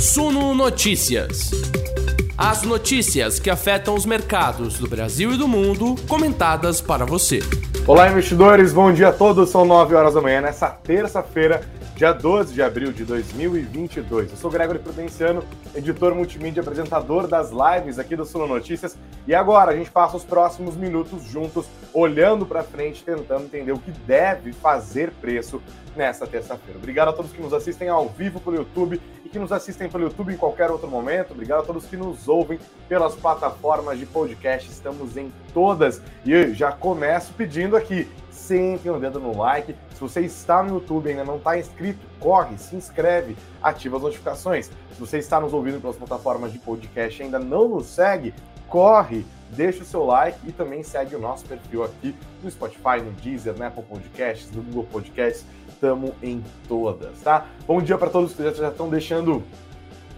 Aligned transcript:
Suno 0.00 0.54
Notícias. 0.54 1.50
As 2.34 2.62
notícias 2.62 3.38
que 3.38 3.50
afetam 3.50 3.94
os 3.94 4.06
mercados 4.06 4.78
do 4.78 4.88
Brasil 4.88 5.34
e 5.34 5.36
do 5.36 5.46
mundo, 5.46 5.94
comentadas 6.08 6.80
para 6.80 7.04
você. 7.04 7.40
Olá, 7.86 8.10
investidores, 8.10 8.72
bom 8.72 8.90
dia 8.94 9.08
a 9.08 9.12
todos. 9.12 9.50
São 9.50 9.66
9 9.66 9.94
horas 9.94 10.14
da 10.14 10.22
manhã 10.22 10.40
nessa 10.40 10.70
terça-feira, 10.70 11.60
dia 11.94 12.12
12 12.12 12.54
de 12.54 12.62
abril 12.62 12.92
de 12.92 13.04
2022. 13.04 14.30
Eu 14.30 14.36
sou 14.38 14.50
Gregory 14.50 14.78
Prudenciano, 14.78 15.44
editor 15.74 16.14
multimídia, 16.14 16.62
apresentador 16.62 17.26
das 17.28 17.50
lives 17.50 17.98
aqui 17.98 18.16
do 18.16 18.24
Suno 18.24 18.46
Notícias. 18.46 18.96
E 19.28 19.34
agora 19.34 19.72
a 19.72 19.76
gente 19.76 19.90
passa 19.90 20.16
os 20.16 20.24
próximos 20.24 20.76
minutos 20.76 21.24
juntos, 21.24 21.66
olhando 21.92 22.46
para 22.46 22.62
frente, 22.62 23.02
tentando 23.04 23.44
entender 23.44 23.72
o 23.72 23.78
que 23.78 23.90
deve 23.90 24.52
fazer 24.52 25.10
preço 25.20 25.62
nessa 25.96 26.26
terça-feira. 26.26 26.78
Obrigado 26.78 27.08
a 27.08 27.12
todos 27.12 27.32
que 27.32 27.42
nos 27.42 27.52
assistem 27.52 27.88
ao 27.88 28.08
vivo 28.08 28.40
pelo 28.40 28.56
YouTube 28.56 29.00
e 29.24 29.28
que 29.28 29.38
nos 29.38 29.52
assistem 29.52 29.88
pelo 29.88 30.04
YouTube 30.04 30.32
em 30.32 30.36
qualquer 30.36 30.70
outro 30.70 30.88
momento. 30.88 31.32
Obrigado 31.32 31.60
a 31.60 31.64
todos 31.64 31.86
que 31.86 31.96
nos 31.96 32.28
ouvem 32.28 32.58
pelas 32.88 33.14
plataformas 33.14 33.98
de 33.98 34.06
podcast. 34.06 34.70
Estamos 34.70 35.16
em 35.16 35.32
todas. 35.52 36.00
E 36.24 36.54
já 36.54 36.72
começo 36.72 37.32
pedindo 37.34 37.76
aqui, 37.76 38.08
sempre 38.30 38.90
um 38.90 38.98
dedo 38.98 39.18
no 39.20 39.36
like. 39.36 39.74
Se 39.94 40.00
você 40.00 40.20
está 40.20 40.62
no 40.62 40.74
YouTube 40.74 41.06
e 41.06 41.10
ainda 41.10 41.24
não 41.24 41.36
está 41.36 41.58
inscrito, 41.58 42.00
corre, 42.18 42.56
se 42.56 42.76
inscreve, 42.76 43.36
ativa 43.62 43.96
as 43.96 44.02
notificações. 44.02 44.66
Se 44.66 45.00
você 45.00 45.18
está 45.18 45.40
nos 45.40 45.52
ouvindo 45.52 45.80
pelas 45.80 45.96
plataformas 45.96 46.52
de 46.52 46.58
podcast 46.58 47.20
e 47.20 47.24
ainda 47.24 47.38
não 47.38 47.68
nos 47.68 47.86
segue, 47.86 48.34
corre, 48.68 49.26
deixa 49.50 49.82
o 49.82 49.86
seu 49.86 50.04
like 50.04 50.38
e 50.46 50.52
também 50.52 50.82
segue 50.82 51.14
o 51.14 51.18
nosso 51.18 51.44
perfil 51.44 51.84
aqui 51.84 52.14
no 52.42 52.50
Spotify, 52.50 53.00
no 53.04 53.12
Deezer, 53.12 53.56
no 53.56 53.64
Apple 53.64 53.82
Podcasts, 53.82 54.50
no 54.52 54.62
Google 54.62 54.86
Podcasts. 54.90 55.44
Estamos 55.68 56.12
em 56.22 56.42
todas, 56.68 57.20
tá? 57.20 57.46
Bom 57.66 57.80
dia 57.80 57.96
para 57.96 58.10
todos 58.10 58.34
que 58.34 58.42
já 58.42 58.68
estão 58.68 58.88
deixando 58.88 59.42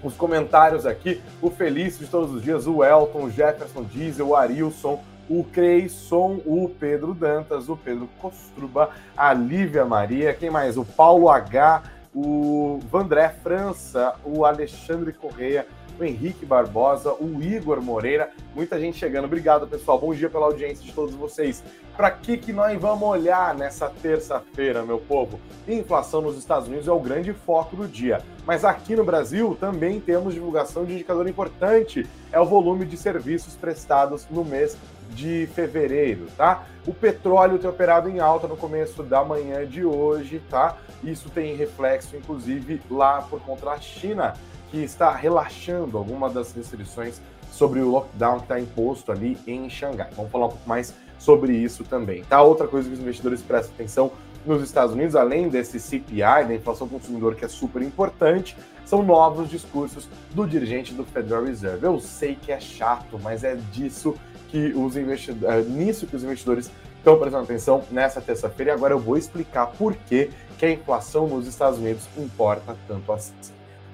os 0.02 0.14
comentários 0.14 0.84
aqui. 0.84 1.20
O 1.40 1.50
Felício 1.50 2.04
de 2.04 2.10
todos 2.10 2.34
os 2.34 2.42
dias, 2.42 2.66
o 2.66 2.84
Elton, 2.84 3.24
o 3.24 3.30
Jefferson 3.30 3.84
Diesel, 3.84 4.28
o 4.28 4.36
Arilson, 4.36 5.02
o 5.28 5.44
Creison, 5.44 6.40
o 6.44 6.68
Pedro 6.68 7.14
Dantas, 7.14 7.68
o 7.68 7.76
Pedro 7.76 8.08
Costruba, 8.20 8.90
a 9.16 9.32
Lívia 9.32 9.84
Maria, 9.84 10.34
quem 10.34 10.50
mais? 10.50 10.76
O 10.76 10.84
Paulo 10.84 11.28
H, 11.28 11.82
o 12.14 12.78
Vandré 12.90 13.28
França, 13.42 14.14
o 14.24 14.44
Alexandre 14.44 15.12
Correia, 15.12 15.66
o 15.98 16.04
Henrique 16.04 16.44
Barbosa, 16.44 17.12
o 17.14 17.42
Igor 17.42 17.80
Moreira, 17.82 18.30
muita 18.54 18.78
gente 18.80 18.98
chegando. 18.98 19.24
Obrigado, 19.24 19.66
pessoal. 19.66 19.98
Bom 19.98 20.14
dia 20.14 20.28
pela 20.28 20.46
audiência 20.46 20.84
de 20.84 20.92
todos 20.92 21.14
vocês. 21.14 21.62
Para 21.96 22.10
que, 22.10 22.38
que 22.38 22.52
nós 22.52 22.80
vamos 22.80 23.06
olhar 23.06 23.54
nessa 23.54 23.88
terça-feira, 23.88 24.82
meu 24.82 24.98
povo? 24.98 25.38
Inflação 25.68 26.22
nos 26.22 26.38
Estados 26.38 26.66
Unidos 26.66 26.88
é 26.88 26.92
o 26.92 26.98
grande 26.98 27.32
foco 27.32 27.76
do 27.76 27.86
dia. 27.86 28.22
Mas 28.46 28.64
aqui 28.64 28.96
no 28.96 29.04
Brasil 29.04 29.56
também 29.60 30.00
temos 30.00 30.34
divulgação 30.34 30.84
de 30.84 30.94
indicador 30.94 31.28
importante. 31.28 32.06
É 32.32 32.40
o 32.40 32.46
volume 32.46 32.86
de 32.86 32.96
serviços 32.96 33.54
prestados 33.54 34.26
no 34.30 34.44
mês 34.44 34.76
de 35.14 35.48
fevereiro, 35.54 36.26
tá? 36.36 36.64
O 36.86 36.92
petróleo 36.92 37.58
tem 37.58 37.70
operado 37.70 38.08
em 38.08 38.18
alta 38.18 38.48
no 38.48 38.56
começo 38.56 39.02
da 39.02 39.24
manhã 39.24 39.66
de 39.66 39.84
hoje, 39.84 40.42
tá? 40.50 40.76
Isso 41.02 41.30
tem 41.30 41.54
reflexo, 41.54 42.16
inclusive, 42.16 42.80
lá 42.90 43.22
por 43.22 43.40
conta 43.40 43.66
da 43.66 43.78
China, 43.78 44.34
que 44.70 44.78
está 44.78 45.12
relaxando 45.12 45.96
algumas 45.98 46.32
das 46.32 46.52
restrições 46.52 47.20
sobre 47.50 47.80
o 47.80 47.90
lockdown 47.90 48.38
que 48.38 48.44
está 48.44 48.58
imposto 48.58 49.12
ali 49.12 49.38
em 49.46 49.68
Xangai. 49.68 50.10
Vamos 50.16 50.32
falar 50.32 50.46
um 50.46 50.50
pouco 50.50 50.68
mais 50.68 50.94
sobre 51.18 51.54
isso 51.54 51.84
também, 51.84 52.24
tá? 52.24 52.42
Outra 52.42 52.66
coisa 52.66 52.88
que 52.88 52.94
os 52.94 53.00
investidores 53.00 53.42
prestam 53.42 53.74
atenção 53.74 54.12
nos 54.44 54.62
Estados 54.62 54.94
Unidos, 54.94 55.14
além 55.14 55.48
desse 55.48 55.78
CPI, 55.78 56.46
da 56.48 56.54
inflação 56.54 56.88
consumidor, 56.88 57.36
que 57.36 57.44
é 57.44 57.48
super 57.48 57.80
importante, 57.80 58.56
são 58.84 59.02
novos 59.02 59.48
discursos 59.48 60.08
do 60.32 60.46
dirigente 60.46 60.92
do 60.92 61.04
Federal 61.04 61.44
Reserve. 61.44 61.86
Eu 61.86 62.00
sei 62.00 62.34
que 62.34 62.50
é 62.50 62.58
chato, 62.58 63.18
mas 63.22 63.44
é 63.44 63.54
disso 63.54 64.14
que 64.52 64.74
os 64.74 64.98
investidores, 64.98 65.66
é 65.66 65.68
nisso 65.68 66.06
que 66.06 66.14
os 66.14 66.22
investidores 66.22 66.70
estão 66.98 67.18
prestando 67.18 67.44
atenção 67.44 67.82
nessa 67.90 68.20
terça-feira. 68.20 68.72
E 68.72 68.74
agora 68.74 68.92
eu 68.92 68.98
vou 68.98 69.16
explicar 69.16 69.66
por 69.66 69.96
que, 69.96 70.30
que 70.58 70.66
a 70.66 70.70
inflação 70.70 71.26
nos 71.26 71.46
Estados 71.46 71.78
Unidos 71.78 72.06
importa 72.18 72.76
tanto 72.86 73.10
assim. 73.10 73.32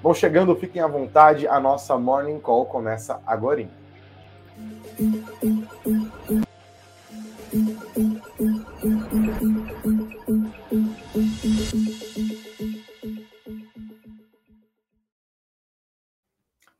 Vão 0.03 0.13
chegando, 0.13 0.53
fiquem 0.55 0.81
à 0.81 0.87
vontade, 0.87 1.47
a 1.47 1.59
nossa 1.61 1.97
Morning 1.97 2.39
Call 2.39 2.65
começa 2.65 3.21
agora. 3.25 3.65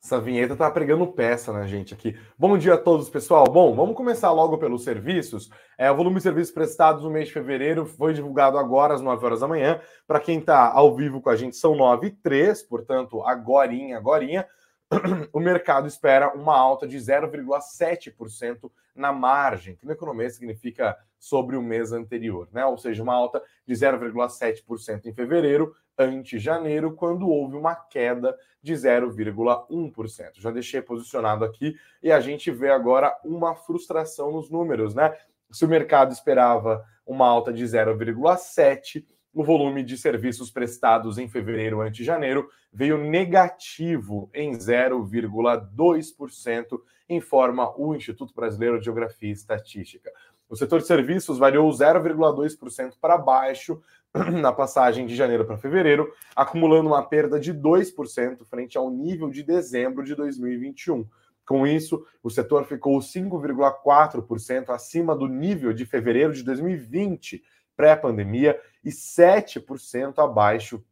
Essa 0.10 0.20
vinheta 0.20 0.56
tá 0.56 0.72
pregando 0.72 1.06
peça 1.06 1.54
na 1.54 1.68
gente 1.68 1.94
aqui. 1.94 2.18
Bom 2.36 2.58
dia 2.58 2.74
a 2.74 2.78
todos, 2.80 3.08
pessoal. 3.12 3.44
Bom, 3.44 3.76
vamos 3.76 3.96
começar 3.96 4.32
logo 4.32 4.58
pelos 4.58 4.84
serviços. 4.84 5.52
É, 5.78 5.92
o 5.92 5.96
volume 5.96 6.16
de 6.16 6.24
serviços 6.24 6.52
prestados 6.52 7.04
no 7.04 7.12
mês 7.12 7.28
de 7.28 7.34
fevereiro 7.36 7.86
foi 7.86 8.12
divulgado 8.12 8.58
agora 8.58 8.96
às 8.96 9.02
9 9.02 9.24
horas 9.24 9.42
da 9.42 9.48
manhã. 9.48 9.80
Para 10.08 10.20
quem 10.20 10.40
está 10.40 10.68
ao 10.74 10.96
vivo 10.96 11.22
com 11.22 11.30
a 11.30 11.36
gente, 11.36 11.56
são 11.58 11.76
9 11.76 12.08
e 12.08 12.10
3, 12.10 12.64
portanto, 12.64 13.22
agorinha, 13.22 13.98
agorinha. 13.98 14.48
O 15.32 15.40
mercado 15.40 15.88
espera 15.88 16.34
uma 16.34 16.58
alta 16.58 16.88
de 16.88 16.98
0,7% 16.98 18.72
na 18.96 19.14
margem, 19.14 19.76
que 19.76 19.86
na 19.86 19.94
economia 19.94 20.30
significa 20.30 20.98
sobre 21.20 21.56
o 21.56 21.62
mês 21.62 21.92
anterior, 21.92 22.48
né? 22.52 22.66
Ou 22.66 22.78
seja, 22.78 23.04
uma 23.04 23.14
alta 23.14 23.42
de 23.66 23.74
0,7% 23.74 25.06
em 25.06 25.14
fevereiro, 25.14 25.76
ante 25.98 26.40
janeiro, 26.40 26.94
quando 26.94 27.28
houve 27.28 27.56
uma 27.56 27.76
queda 27.76 28.36
de 28.62 28.74
0,1%. 28.74 30.32
Já 30.36 30.52
deixei 30.52 30.82
posicionado 30.82 31.44
aqui 31.44 31.76
e 32.02 32.12
a 32.12 32.20
gente 32.20 32.50
vê 32.52 32.70
agora 32.70 33.18
uma 33.24 33.56
frustração 33.56 34.32
nos 34.32 34.50
números, 34.50 34.96
né? 34.96 35.16
Se 35.52 35.66
o 35.66 35.68
mercado 35.68 36.12
esperava 36.12 36.86
uma 37.06 37.28
alta 37.28 37.52
de 37.52 37.64
0,7%, 37.64 39.04
o 39.34 39.44
volume 39.44 39.84
de 39.84 39.98
serviços 39.98 40.52
prestados 40.52 41.18
em 41.18 41.28
fevereiro 41.28 41.82
ante 41.82 42.04
janeiro 42.04 42.48
veio 42.72 42.98
negativo 42.98 44.30
em 44.34 44.54
0,2%, 44.54 46.80
informa 47.08 47.72
o 47.78 47.96
Instituto 47.96 48.34
Brasileiro 48.34 48.80
de 48.80 48.86
Geografia 48.86 49.30
e 49.30 49.34
Estatística. 49.34 50.12
O 50.50 50.56
setor 50.56 50.80
de 50.80 50.88
serviços 50.88 51.38
variou 51.38 51.70
0,2% 51.70 52.94
para 53.00 53.18
baixo 53.18 53.82
na 54.42 54.52
passagem 54.52 55.06
de 55.06 55.16
janeiro 55.16 55.46
para 55.46 55.58
fevereiro, 55.58 56.12
acumulando 56.36 56.90
uma 56.90 57.04
perda 57.04 57.40
de 57.40 57.54
2% 57.54 58.46
frente 58.46 58.78
ao 58.78 58.90
nível 58.90 59.30
de 59.30 59.44
dezembro 59.44 60.04
de 60.04 60.16
2021. 60.16 61.06
Com 61.46 61.66
isso, 61.66 62.06
o 62.22 62.30
setor 62.30 62.66
ficou 62.66 63.00
5,4% 63.00 64.70
acima 64.70 65.16
do 65.16 65.28
nível 65.28 65.74
de 65.74 65.86
fevereiro 65.86 66.34
de 66.34 66.44
2020, 66.44 67.44
pré-pandemia, 67.80 68.60
e 68.84 68.90
7% 68.90 70.20
abaixo 70.22 70.84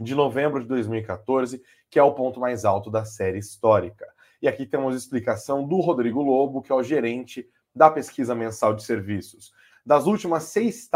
de 0.00 0.14
novembro 0.14 0.60
de 0.60 0.68
2014, 0.68 1.60
que 1.90 1.98
é 1.98 2.02
o 2.02 2.14
ponto 2.14 2.38
mais 2.38 2.64
alto 2.64 2.92
da 2.92 3.04
série 3.04 3.40
histórica. 3.40 4.06
E 4.40 4.46
aqui 4.46 4.64
temos 4.64 4.94
explicação 4.94 5.66
do 5.66 5.80
Rodrigo 5.80 6.22
Lobo, 6.22 6.62
que 6.62 6.70
é 6.70 6.74
o 6.76 6.82
gerente 6.82 7.50
da 7.74 7.90
pesquisa 7.90 8.36
mensal 8.36 8.72
de 8.72 8.84
serviços. 8.84 9.52
Das 9.84 10.06
últimas 10.06 10.44
seis 10.44 10.88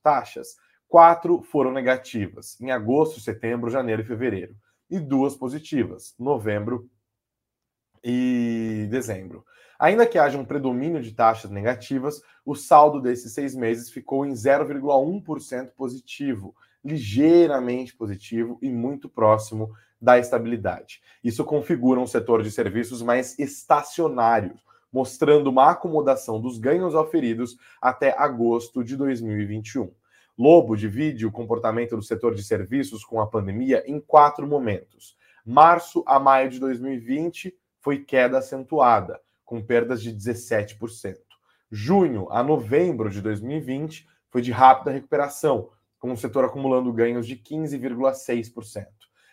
taxas, 0.00 0.56
quatro 0.86 1.42
foram 1.42 1.72
negativas, 1.72 2.56
em 2.60 2.70
agosto, 2.70 3.18
setembro, 3.18 3.70
janeiro 3.70 4.02
e 4.02 4.06
fevereiro, 4.06 4.54
e 4.88 5.00
duas 5.00 5.34
positivas, 5.34 6.14
novembro 6.16 6.88
e 8.02 8.86
dezembro. 8.90 9.44
Ainda 9.78 10.06
que 10.06 10.18
haja 10.18 10.36
um 10.36 10.44
predomínio 10.44 11.00
de 11.00 11.12
taxas 11.12 11.50
negativas, 11.50 12.20
o 12.44 12.54
saldo 12.54 13.00
desses 13.00 13.32
seis 13.32 13.54
meses 13.54 13.90
ficou 13.90 14.26
em 14.26 14.32
0,1% 14.32 15.70
positivo, 15.76 16.54
ligeiramente 16.84 17.94
positivo 17.94 18.58
e 18.60 18.70
muito 18.70 19.08
próximo 19.08 19.70
da 20.00 20.18
estabilidade. 20.18 21.00
Isso 21.22 21.44
configura 21.44 22.00
um 22.00 22.06
setor 22.06 22.42
de 22.42 22.50
serviços 22.50 23.02
mais 23.02 23.38
estacionário, 23.38 24.58
mostrando 24.92 25.48
uma 25.48 25.70
acomodação 25.70 26.40
dos 26.40 26.58
ganhos 26.58 26.94
oferidos 26.94 27.56
até 27.80 28.16
agosto 28.18 28.82
de 28.82 28.96
2021. 28.96 29.92
Lobo 30.36 30.76
divide 30.76 31.26
o 31.26 31.32
comportamento 31.32 31.96
do 31.96 32.02
setor 32.02 32.34
de 32.34 32.44
serviços 32.44 33.04
com 33.04 33.20
a 33.20 33.26
pandemia 33.26 33.82
em 33.86 34.00
quatro 34.00 34.46
momentos. 34.46 35.16
Março 35.44 36.04
a 36.06 36.18
maio 36.18 36.48
de 36.48 36.60
2020 36.60 37.54
foi 37.88 38.00
queda 38.00 38.36
acentuada, 38.36 39.18
com 39.46 39.64
perdas 39.64 40.02
de 40.02 40.14
17%. 40.14 41.16
Junho 41.70 42.28
a 42.30 42.42
novembro 42.42 43.08
de 43.08 43.22
2020 43.22 44.06
foi 44.28 44.42
de 44.42 44.52
rápida 44.52 44.90
recuperação, 44.90 45.70
com 45.98 46.12
o 46.12 46.16
setor 46.18 46.44
acumulando 46.44 46.92
ganhos 46.92 47.26
de 47.26 47.34
15,6%. 47.34 48.84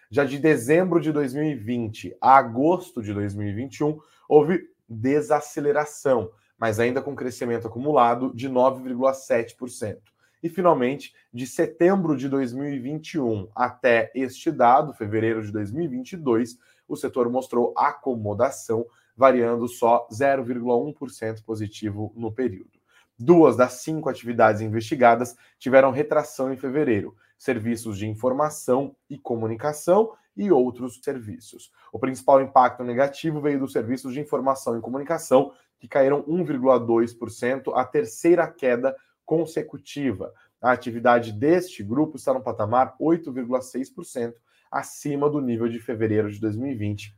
Já 0.10 0.24
de 0.24 0.40
dezembro 0.40 1.02
de 1.02 1.12
2020 1.12 2.16
a 2.22 2.38
agosto 2.38 3.04
de 3.04 3.14
2021, 3.14 4.00
houve 4.30 4.62
desaceleração, 4.88 6.32
mas 6.58 6.80
ainda 6.80 7.02
com 7.02 7.14
crescimento 7.14 7.68
acumulado 7.68 8.34
de 8.34 8.50
9,7%. 8.50 9.98
E, 10.46 10.50
finalmente, 10.50 11.12
de 11.34 11.48
setembro 11.48 12.16
de 12.16 12.30
2021 12.30 13.50
até 13.56 14.12
este 14.14 14.52
dado, 14.52 14.94
fevereiro 14.94 15.44
de 15.44 15.52
2022, 15.52 16.60
o 16.88 16.96
setor 16.96 17.32
mostrou 17.32 17.74
acomodação, 17.76 18.86
variando 19.18 19.68
só 19.68 20.08
0,1% 20.12 21.44
positivo 21.44 22.14
no 22.16 22.32
período. 22.32 22.80
Duas 23.18 23.58
das 23.58 23.74
cinco 23.82 24.08
atividades 24.08 24.62
investigadas 24.62 25.36
tiveram 25.58 25.90
retração 25.90 26.54
em 26.54 26.58
fevereiro: 26.58 27.16
serviços 27.40 27.98
de 27.98 28.06
informação 28.06 28.96
e 29.10 29.18
comunicação 29.18 30.14
e 30.38 30.52
outros 30.52 31.00
serviços. 31.02 31.72
O 31.92 31.98
principal 31.98 32.40
impacto 32.40 32.84
negativo 32.84 33.42
veio 33.42 33.62
dos 33.62 33.72
serviços 33.72 34.14
de 34.14 34.20
informação 34.20 34.78
e 34.78 34.82
comunicação, 34.82 35.54
que 35.80 35.88
caíram 35.88 36.22
1,2%, 36.22 37.72
a 37.74 37.84
terceira 37.84 38.48
queda 38.48 38.96
consecutiva. 39.26 40.32
A 40.62 40.72
atividade 40.72 41.32
deste 41.32 41.84
grupo 41.84 42.18
está 42.18 42.34
no 42.34 42.42
patamar 42.42 42.96
8,6% 43.00 44.34
acima 44.72 45.30
do 45.30 45.42
nível 45.42 45.70
de 45.70 45.80
fevereiro 45.80 46.32
de 46.32 46.40
2020, 46.40 47.16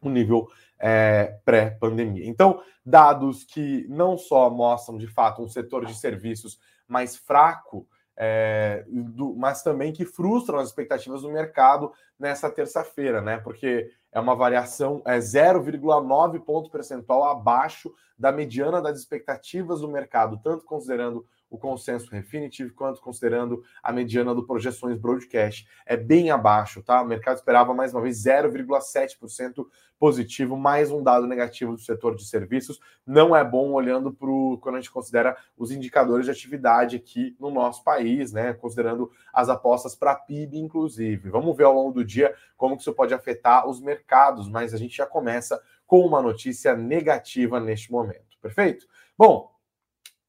o 0.00 0.08
nível 0.08 0.48
é, 0.78 1.38
pré-pandemia. 1.44 2.26
Então, 2.26 2.62
dados 2.84 3.44
que 3.44 3.86
não 3.88 4.16
só 4.16 4.48
mostram 4.48 4.96
de 4.96 5.06
fato 5.06 5.42
um 5.42 5.48
setor 5.48 5.84
de 5.84 5.94
serviços 5.94 6.58
mais 6.86 7.16
fraco, 7.16 7.86
é, 8.20 8.84
do, 8.88 9.32
mas 9.36 9.62
também 9.62 9.92
que 9.92 10.04
frustram 10.04 10.58
as 10.58 10.68
expectativas 10.68 11.22
do 11.22 11.30
mercado 11.30 11.92
nessa 12.18 12.50
terça-feira, 12.50 13.22
né? 13.22 13.38
Porque 13.38 13.92
é 14.10 14.18
uma 14.18 14.34
variação 14.34 15.00
é 15.06 15.18
0,9 15.18 16.40
ponto 16.40 16.68
percentual 16.68 17.22
abaixo 17.24 17.94
da 18.18 18.32
mediana 18.32 18.82
das 18.82 18.98
expectativas 18.98 19.82
do 19.82 19.88
mercado, 19.88 20.40
tanto 20.42 20.64
considerando 20.64 21.24
o 21.50 21.58
consenso 21.58 22.10
Refinitiv, 22.10 22.70
quanto 22.72 23.00
considerando 23.00 23.62
a 23.82 23.92
mediana 23.92 24.34
do 24.34 24.46
Projeções 24.46 24.98
Broadcast. 24.98 25.66
É 25.86 25.96
bem 25.96 26.30
abaixo, 26.30 26.82
tá? 26.82 27.00
O 27.02 27.06
mercado 27.06 27.36
esperava 27.36 27.74
mais 27.74 27.92
uma 27.92 28.02
vez 28.02 28.22
0,7% 28.22 29.66
positivo, 29.98 30.56
mais 30.56 30.90
um 30.90 31.02
dado 31.02 31.26
negativo 31.26 31.72
do 31.72 31.80
setor 31.80 32.14
de 32.14 32.24
serviços. 32.24 32.78
Não 33.06 33.34
é 33.34 33.44
bom 33.44 33.72
olhando 33.72 34.12
para 34.12 34.28
quando 34.60 34.76
a 34.76 34.80
gente 34.80 34.90
considera 34.90 35.36
os 35.56 35.70
indicadores 35.70 36.26
de 36.26 36.30
atividade 36.30 36.96
aqui 36.96 37.36
no 37.40 37.50
nosso 37.50 37.82
país, 37.82 38.32
né? 38.32 38.52
Considerando 38.52 39.10
as 39.32 39.48
apostas 39.48 39.94
para 39.94 40.14
PIB, 40.14 40.58
inclusive. 40.58 41.30
Vamos 41.30 41.56
ver 41.56 41.64
ao 41.64 41.74
longo 41.74 41.92
do 41.92 42.04
dia 42.04 42.34
como 42.56 42.76
que 42.76 42.82
isso 42.82 42.92
pode 42.92 43.12
afetar 43.12 43.68
os 43.68 43.80
mercados, 43.80 44.48
mas 44.48 44.72
a 44.72 44.76
gente 44.76 44.96
já 44.96 45.06
começa 45.06 45.60
com 45.86 46.00
uma 46.00 46.22
notícia 46.22 46.76
negativa 46.76 47.58
neste 47.58 47.90
momento. 47.90 48.38
Perfeito? 48.40 48.86
Bom, 49.16 49.50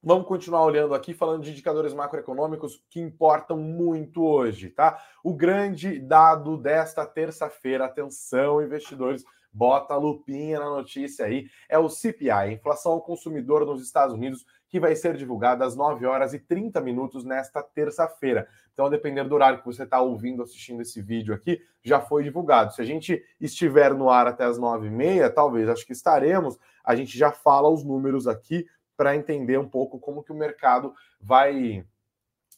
Vamos 0.02 0.28
continuar 0.28 0.64
olhando 0.64 0.94
aqui, 0.94 1.14
falando 1.14 1.44
de 1.44 1.52
indicadores 1.52 1.94
macroeconômicos 1.94 2.82
que 2.90 3.02
importam 3.02 3.58
muito 3.58 4.24
hoje, 4.24 4.70
tá? 4.70 4.98
O 5.22 5.34
grande 5.34 6.00
dado 6.00 6.56
desta 6.56 7.06
terça-feira, 7.06 7.84
atenção, 7.84 8.62
investidores, 8.62 9.26
bota 9.52 9.94
a 9.94 9.98
lupinha 9.98 10.58
na 10.58 10.70
notícia 10.70 11.26
aí, 11.26 11.48
é 11.68 11.78
o 11.78 11.90
CPI, 11.90 12.54
inflação 12.54 12.94
ao 12.94 13.02
consumidor 13.02 13.66
nos 13.66 13.84
Estados 13.84 14.16
Unidos, 14.16 14.46
que 14.70 14.80
vai 14.80 14.96
ser 14.96 15.18
divulgada 15.18 15.66
às 15.66 15.76
9 15.76 16.06
horas 16.06 16.34
e 16.34 16.40
30 16.40 16.80
minutos 16.80 17.26
nesta 17.26 17.62
terça-feira. 17.62 18.48
Então, 18.72 18.90
dependendo 18.90 19.28
do 19.28 19.36
horário 19.36 19.60
que 19.60 19.66
você 19.66 19.84
está 19.84 20.00
ouvindo, 20.00 20.44
assistindo 20.44 20.82
esse 20.82 21.02
vídeo 21.02 21.34
aqui, 21.34 21.60
já 21.84 22.00
foi 22.00 22.24
divulgado. 22.24 22.74
Se 22.74 22.82
a 22.82 22.86
gente 22.86 23.22
estiver 23.42 23.94
no 23.94 24.10
ar 24.10 24.28
até 24.28 24.46
as 24.46 24.58
9h30, 24.58 25.30
talvez, 25.34 25.68
acho 25.68 25.86
que 25.86 25.92
estaremos, 25.92 26.58
a 26.86 26.96
gente 26.96 27.18
já 27.18 27.32
fala 27.32 27.68
os 27.68 27.84
números 27.84 28.28
aqui 28.28 28.66
para 29.00 29.16
entender 29.16 29.58
um 29.58 29.70
pouco 29.70 29.98
como 29.98 30.22
que 30.22 30.34
o 30.34 30.36
mercado 30.36 30.94
vai 31.22 31.86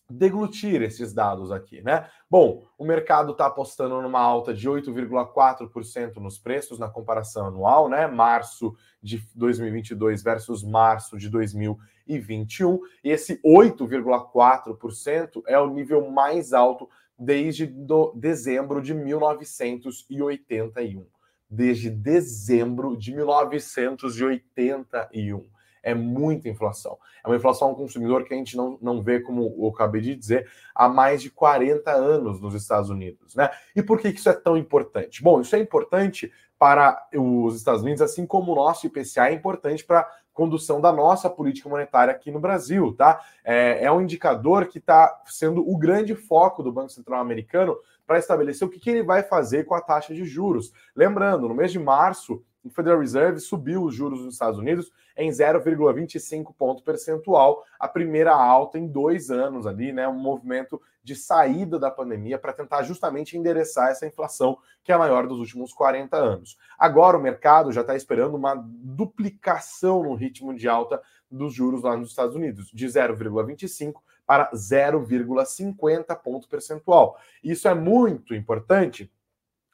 deglutir 0.09 0.81
esses 0.81 1.13
dados 1.13 1.51
aqui, 1.51 1.83
né? 1.83 2.09
Bom, 2.27 2.65
o 2.79 2.83
mercado 2.83 3.33
está 3.33 3.45
apostando 3.45 4.01
numa 4.01 4.19
alta 4.19 4.51
de 4.51 4.67
8,4% 4.67 6.15
nos 6.15 6.39
preços 6.39 6.79
na 6.79 6.89
comparação 6.89 7.45
anual, 7.45 7.88
né? 7.88 8.07
Março 8.07 8.75
de 9.03 9.23
2022 9.35 10.23
versus 10.23 10.63
março 10.63 11.15
de 11.15 11.29
2021. 11.29 12.79
E 13.03 13.11
esse 13.11 13.39
8,4% 13.44 15.44
é 15.45 15.59
o 15.59 15.69
nível 15.69 16.09
mais 16.09 16.53
alto 16.53 16.89
desde 17.19 17.67
do, 17.67 18.11
dezembro 18.15 18.81
de 18.81 18.95
1981. 18.95 21.05
Desde 21.47 21.91
dezembro 21.91 22.97
de 22.97 23.13
1981 23.13 25.45
é 25.83 25.94
muita 25.94 26.50
inflação. 26.50 26.98
É 27.24 27.28
uma 27.28 27.36
inflação 27.36 27.69
ao 27.69 27.75
consumidor 27.75 28.24
que 28.24 28.33
a 28.33 28.38
gente 28.38 28.56
não, 28.56 28.78
não 28.81 29.01
vê, 29.01 29.19
como 29.19 29.56
eu 29.60 29.69
acabei 29.69 30.01
de 30.01 30.16
dizer, 30.16 30.50
há 30.75 30.88
mais 30.88 31.22
de 31.22 31.30
40 31.30 31.92
anos 31.92 32.39
nos 32.39 32.54
Estados 32.54 32.89
Unidos. 32.89 33.36
Né? 33.36 33.50
E 33.75 33.81
por 33.81 34.00
que 34.00 34.10
isso 34.10 34.30
é 34.30 34.33
tão 34.33 34.57
importante? 34.57 35.24
Bom, 35.24 35.42
isso 35.42 35.56
é 35.56 35.60
importante 35.60 36.31
para 36.62 37.07
os 37.16 37.56
Estados 37.56 37.81
Unidos, 37.81 38.04
assim 38.04 38.24
como 38.24 38.51
o 38.51 38.56
nosso 38.56 38.86
IPCA 38.86 39.30
é 39.30 39.33
importante 39.33 39.83
para 39.83 40.01
a 40.01 40.07
condução 40.31 40.80
da 40.80 40.92
nossa 40.92 41.28
política 41.28 41.68
monetária 41.68 42.13
aqui 42.13 42.30
no 42.30 42.39
Brasil, 42.39 42.94
tá? 42.95 43.19
É, 43.44 43.86
é 43.86 43.92
um 43.92 44.00
indicador 44.00 44.68
que 44.68 44.78
está 44.78 45.22
sendo 45.25 45.68
o 45.68 45.75
grande 45.75 46.13
foco 46.13 46.62
do 46.62 46.72
Banco 46.72 46.92
Central 46.92 47.19
americano 47.19 47.75
para 48.06 48.19
estabelecer 48.19 48.68
o 48.68 48.69
que, 48.69 48.80
que 48.80 48.92
ele 48.92 49.01
vai 49.01 49.24
fazer 49.24 49.63
com 49.63 49.74
a 49.74 49.81
taxa 49.81 50.13
de 50.13 50.24
juros. 50.24 50.72
Lembrando, 50.95 51.48
no 51.48 51.56
mês 51.56 51.72
de 51.72 51.80
março, 51.80 52.44
o 52.63 52.69
Federal 52.69 52.99
Reserve 52.99 53.39
subiu 53.39 53.83
os 53.83 53.95
juros 53.95 54.23
nos 54.23 54.33
Estados 54.33 54.59
Unidos 54.59 54.91
em 55.17 55.29
0,25 55.29 56.53
ponto 56.57 56.83
percentual, 56.83 57.63
a 57.79 57.87
primeira 57.87 58.33
alta 58.33 58.77
em 58.77 58.87
dois 58.87 59.29
anos 59.29 59.65
ali, 59.65 59.91
né? 59.91 60.07
Um 60.07 60.19
movimento 60.19 60.81
de 61.03 61.15
saída 61.15 61.79
da 61.79 61.89
pandemia 61.89 62.37
para 62.37 62.53
tentar 62.53 62.83
justamente 62.83 63.37
endereçar 63.37 63.89
essa 63.89 64.05
inflação 64.05 64.57
que 64.83 64.91
é 64.91 64.95
a 64.95 64.99
maior 64.99 65.27
dos 65.27 65.39
últimos 65.39 65.73
40 65.73 66.15
anos. 66.15 66.57
Agora 66.77 67.17
o 67.17 67.21
mercado 67.21 67.71
já 67.71 67.81
está 67.81 67.95
esperando 67.95 68.35
uma 68.35 68.55
duplicação 68.55 70.03
no 70.03 70.13
ritmo 70.13 70.53
de 70.55 70.67
alta 70.67 71.01
dos 71.29 71.53
juros 71.53 71.81
lá 71.83 71.95
nos 71.97 72.09
Estados 72.09 72.35
Unidos, 72.35 72.69
de 72.73 72.85
0,25 72.85 73.93
para 74.25 74.51
0,50 74.51 76.15
ponto 76.21 76.47
percentual. 76.47 77.17
Isso 77.43 77.67
é 77.67 77.73
muito 77.73 78.35
importante 78.35 79.11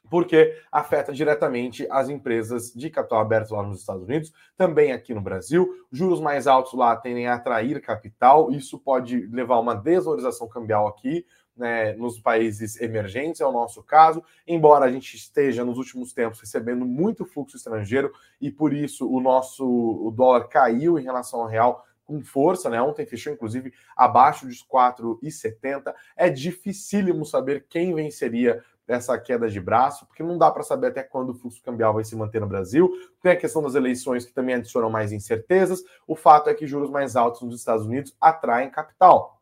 porque 0.09 0.55
afeta 0.71 1.13
diretamente 1.13 1.87
as 1.89 2.09
empresas 2.09 2.73
de 2.73 2.89
capital 2.89 3.19
aberto 3.19 3.51
lá 3.51 3.63
nos 3.63 3.79
Estados 3.79 4.03
Unidos, 4.03 4.33
também 4.55 4.91
aqui 4.91 5.13
no 5.13 5.21
Brasil. 5.21 5.67
Juros 5.91 6.19
mais 6.19 6.47
altos 6.47 6.73
lá 6.73 6.95
tendem 6.95 7.27
a 7.27 7.35
atrair 7.35 7.81
capital, 7.81 8.51
isso 8.51 8.79
pode 8.79 9.27
levar 9.27 9.55
a 9.55 9.59
uma 9.59 9.75
desvalorização 9.75 10.47
cambial 10.47 10.87
aqui. 10.87 11.25
Né, 11.55 11.93
nos 11.93 12.19
países 12.19 12.79
emergentes, 12.79 13.41
é 13.41 13.45
o 13.47 13.51
nosso 13.51 13.81
caso, 13.81 14.23
embora 14.45 14.85
a 14.85 14.91
gente 14.91 15.15
esteja 15.15 15.65
nos 15.65 15.79
últimos 15.79 16.13
tempos 16.13 16.39
recebendo 16.39 16.85
muito 16.85 17.25
fluxo 17.25 17.57
estrangeiro 17.57 18.11
e 18.39 18.51
por 18.51 18.71
isso 18.71 19.11
o 19.11 19.19
nosso 19.19 19.65
o 19.65 20.11
dólar 20.11 20.47
caiu 20.49 20.99
em 20.99 21.03
relação 21.03 21.41
ao 21.41 21.47
real 21.47 21.83
com 22.07 22.23
força, 22.23 22.69
né? 22.69 22.81
Ontem 22.81 23.05
fechou, 23.05 23.33
inclusive, 23.33 23.73
abaixo 23.95 24.47
dos 24.47 24.65
4,70. 24.65 25.93
É 26.15 26.29
dificílimo 26.29 27.25
saber 27.25 27.65
quem 27.69 27.93
venceria 27.93 28.63
essa 28.87 29.17
queda 29.17 29.49
de 29.49 29.59
braço, 29.59 30.05
porque 30.05 30.23
não 30.23 30.37
dá 30.37 30.49
para 30.49 30.63
saber 30.63 30.87
até 30.87 31.03
quando 31.03 31.31
o 31.31 31.33
fluxo 31.33 31.61
cambial 31.61 31.93
vai 31.93 32.03
se 32.03 32.15
manter 32.15 32.39
no 32.39 32.47
Brasil. 32.47 32.89
Tem 33.21 33.33
a 33.33 33.35
questão 33.35 33.61
das 33.61 33.75
eleições 33.75 34.25
que 34.25 34.33
também 34.33 34.55
adicionam 34.55 34.89
mais 34.89 35.11
incertezas. 35.11 35.83
O 36.07 36.15
fato 36.15 36.49
é 36.49 36.53
que 36.53 36.65
juros 36.65 36.89
mais 36.89 37.15
altos 37.15 37.41
nos 37.41 37.59
Estados 37.59 37.85
Unidos 37.85 38.15
atraem 38.21 38.71
capital 38.71 39.36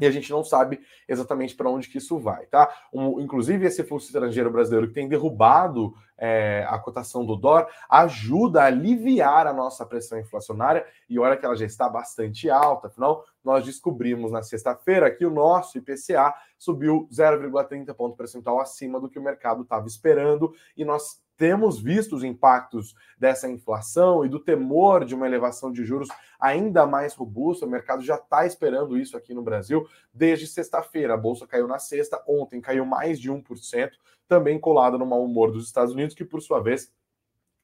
e 0.00 0.06
a 0.06 0.10
gente 0.10 0.30
não 0.30 0.44
sabe 0.44 0.80
exatamente 1.08 1.54
para 1.54 1.68
onde 1.68 1.88
que 1.88 1.98
isso 1.98 2.18
vai, 2.18 2.46
tá? 2.46 2.72
Um, 2.92 3.20
inclusive, 3.20 3.66
esse 3.66 3.82
fluxo 3.82 4.06
estrangeiro 4.06 4.50
brasileiro 4.50 4.88
que 4.88 4.94
tem 4.94 5.08
derrubado 5.08 5.94
é, 6.16 6.66
a 6.68 6.78
cotação 6.78 7.24
do 7.24 7.36
dólar 7.36 7.68
ajuda 7.88 8.62
a 8.62 8.66
aliviar 8.66 9.46
a 9.46 9.52
nossa 9.52 9.86
pressão 9.86 10.18
inflacionária. 10.18 10.86
E 11.08 11.18
olha 11.18 11.36
que 11.36 11.44
ela 11.44 11.56
já 11.56 11.66
está 11.66 11.88
bastante 11.88 12.50
alta, 12.50 12.88
afinal, 12.88 13.24
nós 13.42 13.64
descobrimos 13.64 14.30
na 14.30 14.42
sexta-feira 14.42 15.10
que 15.10 15.24
o 15.24 15.30
nosso 15.30 15.78
IPCA 15.78 16.34
subiu 16.58 17.08
0,30 17.12 17.94
ponto 17.94 18.16
percentual 18.16 18.60
acima 18.60 19.00
do 19.00 19.08
que 19.08 19.18
o 19.18 19.22
mercado 19.22 19.62
estava 19.62 19.86
esperando. 19.86 20.52
E 20.76 20.84
nós 20.84 21.20
temos 21.38 21.80
visto 21.80 22.16
os 22.16 22.24
impactos 22.24 22.94
dessa 23.16 23.48
inflação 23.48 24.26
e 24.26 24.28
do 24.28 24.40
temor 24.40 25.04
de 25.04 25.14
uma 25.14 25.26
elevação 25.26 25.72
de 25.72 25.84
juros 25.84 26.08
ainda 26.38 26.84
mais 26.84 27.14
robusta. 27.14 27.64
O 27.64 27.70
mercado 27.70 28.02
já 28.02 28.16
está 28.16 28.44
esperando 28.44 28.98
isso 28.98 29.16
aqui 29.16 29.32
no 29.32 29.40
Brasil 29.40 29.86
desde 30.12 30.48
sexta-feira. 30.48 31.14
A 31.14 31.16
bolsa 31.16 31.46
caiu 31.46 31.68
na 31.68 31.78
sexta, 31.78 32.20
ontem 32.26 32.60
caiu 32.60 32.84
mais 32.84 33.20
de 33.20 33.30
1%, 33.30 33.90
também 34.26 34.58
colada 34.58 34.98
no 34.98 35.06
mau 35.06 35.24
humor 35.24 35.52
dos 35.52 35.64
Estados 35.64 35.94
Unidos, 35.94 36.14
que 36.14 36.24
por 36.24 36.42
sua 36.42 36.60
vez 36.60 36.92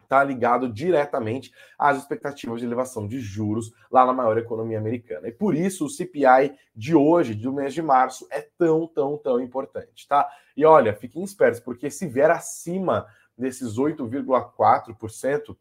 está 0.05 0.23
ligado 0.23 0.73
diretamente 0.73 1.53
às 1.77 1.99
expectativas 1.99 2.61
de 2.61 2.67
elevação 2.67 3.09
de 3.09 3.19
juros 3.19 3.73
lá 3.91 4.07
na 4.07 4.13
maior 4.13 4.39
economia 4.39 4.79
americana. 4.79 5.27
E 5.27 5.33
por 5.33 5.55
isso 5.55 5.87
o 5.87 5.91
CPI 5.91 6.55
de 6.77 6.95
hoje, 6.95 7.35
do 7.35 7.53
mês 7.53 7.75
de 7.75 7.83
março, 7.83 8.27
é 8.31 8.41
tão, 8.57 8.87
tão, 8.87 9.19
tão 9.19 9.41
importante, 9.41 10.07
tá? 10.07 10.31
E 10.57 10.65
olha, 10.65 10.95
fiquem 10.95 11.25
espertos, 11.25 11.59
porque 11.59 11.91
se 11.91 12.07
vier 12.07 12.31
acima 12.31 13.07
desses 13.37 13.77
8,4%, 13.77 15.57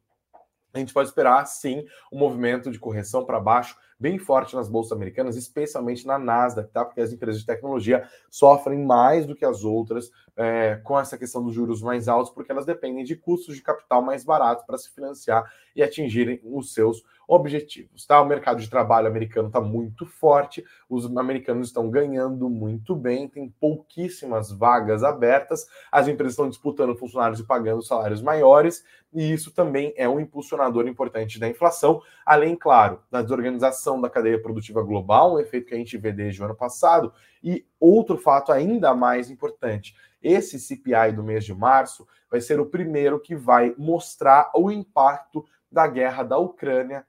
a 0.73 0.79
gente 0.79 0.93
pode 0.93 1.09
esperar 1.09 1.45
sim 1.45 1.85
um 2.11 2.17
movimento 2.17 2.71
de 2.71 2.79
correção 2.79 3.25
para 3.25 3.39
baixo 3.39 3.77
bem 3.99 4.17
forte 4.17 4.55
nas 4.55 4.69
bolsas 4.69 4.91
americanas, 4.91 5.35
especialmente 5.35 6.05
na 6.05 6.17
Nasdaq, 6.19 6.71
tá? 6.71 6.83
Porque 6.85 7.01
as 7.01 7.11
empresas 7.11 7.41
de 7.41 7.45
tecnologia 7.45 8.07
sofrem 8.29 8.83
mais 8.83 9.25
do 9.25 9.35
que 9.35 9.45
as 9.45 9.63
outras 9.63 10.11
é, 10.35 10.79
com 10.83 10.99
essa 10.99 11.17
questão 11.17 11.43
dos 11.43 11.53
juros 11.53 11.81
mais 11.81 12.07
altos, 12.07 12.31
porque 12.31 12.51
elas 12.51 12.65
dependem 12.65 13.03
de 13.03 13.15
custos 13.15 13.55
de 13.55 13.61
capital 13.61 14.01
mais 14.01 14.23
baratos 14.23 14.65
para 14.65 14.77
se 14.77 14.89
financiar 14.91 15.43
e 15.75 15.83
atingirem 15.83 16.39
os 16.43 16.73
seus 16.73 17.03
objetivos. 17.27 18.05
Tá? 18.05 18.21
O 18.21 18.25
mercado 18.25 18.59
de 18.59 18.69
trabalho 18.69 19.07
americano 19.07 19.47
está 19.47 19.61
muito 19.61 20.05
forte, 20.05 20.63
os 20.89 21.05
americanos 21.17 21.67
estão 21.67 21.89
ganhando 21.89 22.49
muito 22.49 22.95
bem, 22.95 23.27
tem 23.27 23.49
pouquíssimas 23.59 24.51
vagas 24.51 25.03
abertas, 25.03 25.67
as 25.91 26.07
empresas 26.07 26.33
estão 26.33 26.49
disputando 26.49 26.95
funcionários 26.95 27.39
e 27.39 27.45
pagando 27.45 27.81
salários 27.81 28.21
maiores, 28.21 28.83
e 29.13 29.31
isso 29.31 29.51
também 29.51 29.93
é 29.95 30.09
um 30.09 30.19
impulsionador 30.19 30.87
importante 30.87 31.39
da 31.39 31.47
inflação, 31.47 32.01
além, 32.25 32.55
claro, 32.55 32.99
da 33.11 33.21
desorganização 33.21 33.82
da 34.01 34.09
cadeia 34.09 34.41
produtiva 34.41 34.81
global, 34.81 35.33
um 35.35 35.39
efeito 35.39 35.67
que 35.67 35.73
a 35.73 35.77
gente 35.77 35.97
vê 35.97 36.11
desde 36.11 36.41
o 36.41 36.45
ano 36.45 36.55
passado, 36.55 37.13
e 37.43 37.65
outro 37.79 38.17
fato 38.17 38.51
ainda 38.51 38.93
mais 38.93 39.29
importante. 39.29 39.95
Esse 40.21 40.59
CPI 40.59 41.11
do 41.13 41.23
mês 41.23 41.43
de 41.43 41.53
março 41.53 42.07
vai 42.31 42.39
ser 42.39 42.59
o 42.59 42.65
primeiro 42.65 43.19
que 43.19 43.35
vai 43.35 43.75
mostrar 43.77 44.51
o 44.55 44.71
impacto 44.71 45.45
da 45.71 45.85
guerra 45.87 46.23
da 46.23 46.37
Ucrânia 46.37 47.05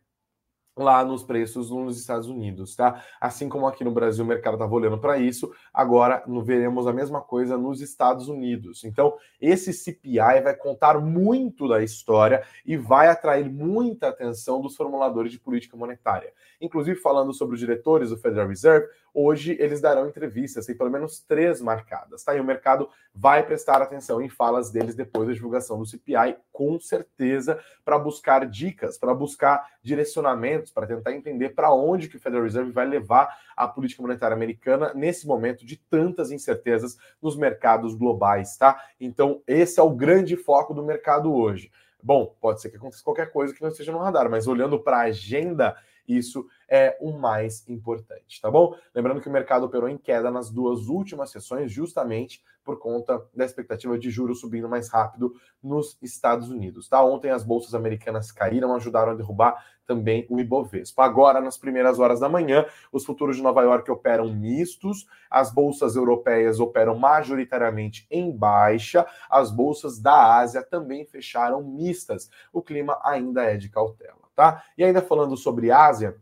lá 0.77 1.05
nos 1.05 1.23
preços 1.23 1.71
nos 1.71 1.97
Estados 1.97 2.29
Unidos, 2.29 2.75
tá? 2.75 3.01
Assim 3.21 3.49
como 3.49 3.65
aqui 3.65 3.85
no 3.85 3.93
Brasil 3.93 4.25
o 4.25 4.27
mercado 4.27 4.55
estava 4.55 4.75
olhando 4.75 4.99
para 4.99 5.17
isso, 5.17 5.55
agora 5.73 6.25
veremos 6.43 6.89
a 6.89 6.93
mesma 6.93 7.21
coisa 7.21 7.57
nos 7.57 7.81
Estados 7.81 8.27
Unidos. 8.27 8.83
Então, 8.83 9.15
esse 9.41 9.73
CPI 9.73 10.41
vai 10.43 10.57
contar 10.57 10.99
muito 10.99 11.69
da 11.69 11.81
história 11.81 12.43
e 12.67 12.77
vai 12.77 13.07
atrair 13.07 13.49
muita 13.49 14.09
atenção 14.09 14.61
dos 14.61 14.75
formuladores 14.75 15.31
de 15.31 15.39
política 15.39 15.77
monetária. 15.77 16.33
Inclusive, 16.65 16.99
falando 16.99 17.35
sobre 17.35 17.55
os 17.55 17.61
diretores 17.61 18.09
do 18.09 18.17
Federal 18.17 18.49
Reserve, 18.49 18.89
hoje 19.13 19.55
eles 19.61 19.83
darão 19.83 20.09
entrevistas, 20.09 20.65
tem 20.65 20.75
pelo 20.75 20.91
menos 20.91 21.21
três 21.21 21.61
marcadas, 21.61 22.25
tá? 22.25 22.35
E 22.35 22.41
o 22.41 22.45
mercado 22.45 22.89
vai 23.15 23.45
prestar 23.45 23.83
atenção 23.83 24.23
em 24.23 24.31
falas 24.31 24.71
deles 24.71 24.95
depois 24.95 25.29
da 25.29 25.35
divulgação 25.35 25.79
do 25.79 25.85
CPI, 25.85 26.37
com 26.51 26.81
certeza, 26.81 27.61
para 27.85 27.99
buscar 27.99 28.47
dicas, 28.47 28.97
para 28.97 29.13
buscar 29.13 29.69
direcionamentos, 29.83 30.73
para 30.73 30.87
tentar 30.87 31.13
entender 31.13 31.51
para 31.51 31.71
onde 31.71 32.09
que 32.09 32.17
o 32.17 32.21
Federal 32.21 32.45
Reserve 32.45 32.73
vai 32.73 32.87
levar 32.87 33.29
a 33.55 33.69
política 33.69 34.01
monetária 34.01 34.35
americana 34.35 34.93
nesse 34.95 35.27
momento 35.27 35.67
de 35.67 35.77
tantas 35.77 36.31
incertezas 36.31 36.97
nos 37.21 37.37
mercados 37.37 37.95
globais, 37.95 38.57
tá? 38.57 38.83
Então, 38.99 39.43
esse 39.47 39.79
é 39.79 39.83
o 39.83 39.91
grande 39.91 40.35
foco 40.35 40.73
do 40.73 40.83
mercado 40.83 41.31
hoje. 41.31 41.71
Bom, 42.03 42.35
pode 42.41 42.61
ser 42.61 42.71
que 42.71 42.77
aconteça 42.77 43.03
qualquer 43.03 43.31
coisa 43.31 43.55
que 43.55 43.63
não 43.63 43.71
esteja 43.71 43.93
no 43.93 43.99
radar, 43.99 44.31
mas 44.31 44.47
olhando 44.47 44.79
para 44.79 44.99
a 44.99 45.05
agenda 45.05 45.77
isso 46.07 46.47
é 46.69 46.97
o 47.01 47.13
mais 47.13 47.69
importante, 47.69 48.41
tá 48.41 48.51
bom? 48.51 48.75
Lembrando 48.95 49.21
que 49.21 49.29
o 49.29 49.33
mercado 49.33 49.65
operou 49.65 49.89
em 49.89 49.99
queda 49.99 50.31
nas 50.31 50.51
duas 50.51 50.89
últimas 50.89 51.31
sessões, 51.31 51.71
justamente 51.71 52.43
por 52.65 52.79
conta 52.79 53.23
da 53.35 53.45
expectativa 53.45 53.99
de 53.99 54.11
juros 54.11 54.41
subindo 54.41 54.69
mais 54.69 54.89
rápido 54.89 55.35
nos 55.63 55.99
Estados 56.03 56.49
Unidos, 56.49 56.89
tá? 56.89 57.05
Ontem 57.05 57.31
as 57.31 57.45
bolsas 57.45 57.75
americanas 57.75 58.33
caíram, 58.33 58.75
ajudaram 58.75 59.13
a 59.13 59.15
derrubar 59.15 59.63
também 59.87 60.27
o 60.31 60.41
Ibovespa. 60.41 61.05
Agora, 61.05 61.41
nas 61.41 61.59
primeiras 61.59 61.99
horas 61.99 62.21
da 62.21 62.29
manhã, 62.29 62.65
os 62.91 63.05
futuros 63.05 63.37
de 63.37 63.43
Nova 63.43 63.63
York 63.63 63.91
operam 63.91 64.33
mistos, 64.33 65.07
as 65.31 65.53
bolsas 65.53 65.95
europeias 65.95 66.59
operam 66.59 66.97
majoritariamente 66.97 68.07
em 68.11 68.35
baixa, 68.35 69.07
as 69.29 69.51
bolsas 69.51 70.01
da 70.01 70.39
Ásia 70.39 70.63
também 70.63 71.05
fecharam 71.05 71.63
mistas. 71.63 72.31
O 72.51 72.63
clima 72.63 72.99
ainda 73.05 73.45
é 73.45 73.57
de 73.59 73.69
cautela 73.69 74.24
tá? 74.35 74.63
E 74.77 74.85
ainda 74.85 75.03
falando 75.03 75.37
sobre 75.37 75.71
Ásia, 75.71 76.17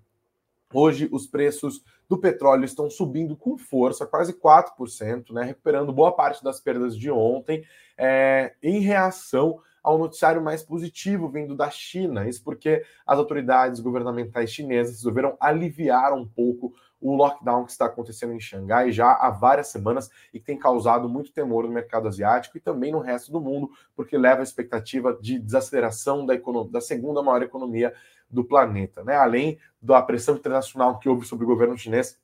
hoje 0.73 1.09
os 1.11 1.27
preços 1.27 1.83
do 2.09 2.19
petróleo 2.19 2.65
estão 2.65 2.91
subindo 2.91 3.37
com 3.37 3.57
força, 3.57 4.07
quase 4.07 4.35
4%, 4.35 5.33
né? 5.33 5.45
Recuperando 5.45 5.93
boa 5.93 6.13
parte 6.13 6.45
das 6.45 6.61
perdas 6.61 6.97
de 6.97 7.11
ontem, 7.11 7.65
é, 7.97 8.55
em 8.63 8.81
reação 8.81 9.61
ao 9.83 9.99
noticiário 9.99 10.41
mais 10.41 10.63
positivo 10.63 11.29
vindo 11.29 11.57
da 11.57 11.69
China. 11.71 12.29
Isso 12.29 12.43
porque 12.45 12.85
as 13.07 13.19
autoridades 13.19 13.81
governamentais 13.81 14.51
chinesas 14.51 14.97
resolveram 14.97 15.37
aliviar 15.41 16.13
um 16.13 16.27
pouco 16.27 16.73
o 17.01 17.17
lockdown 17.17 17.65
que 17.65 17.73
está 17.73 17.87
acontecendo 17.87 18.33
em 18.33 18.39
Xangai 18.39 18.93
já 18.93 19.13
há 19.13 19.29
várias 19.29 19.67
semanas 19.67 20.09
e 20.33 20.39
que 20.39 20.47
tem 20.47 20.57
causado 20.57 21.09
muito 21.09 21.33
temor 21.33 21.65
no 21.65 21.71
mercado 21.71 22.07
asiático 22.07 22.57
e 22.57 22.61
também 22.61 22.93
no 22.93 23.01
resto 23.01 23.33
do 23.33 23.41
mundo, 23.41 23.71
porque 23.97 24.17
leva 24.17 24.41
a 24.41 24.45
expectativa 24.45 25.19
de 25.21 25.39
desaceleração 25.39 26.25
da, 26.25 26.35
economia, 26.35 26.71
da 26.71 26.81
segunda 26.81 27.21
maior 27.21 27.43
economia 27.43 27.93
do 28.31 28.45
planeta, 28.45 29.03
né? 29.03 29.17
Além 29.17 29.59
da 29.81 30.01
pressão 30.01 30.37
internacional 30.37 30.99
que 31.01 31.09
houve 31.09 31.27
sobre 31.27 31.45
o 31.45 31.49
governo 31.49 31.77
chinês 31.77 32.17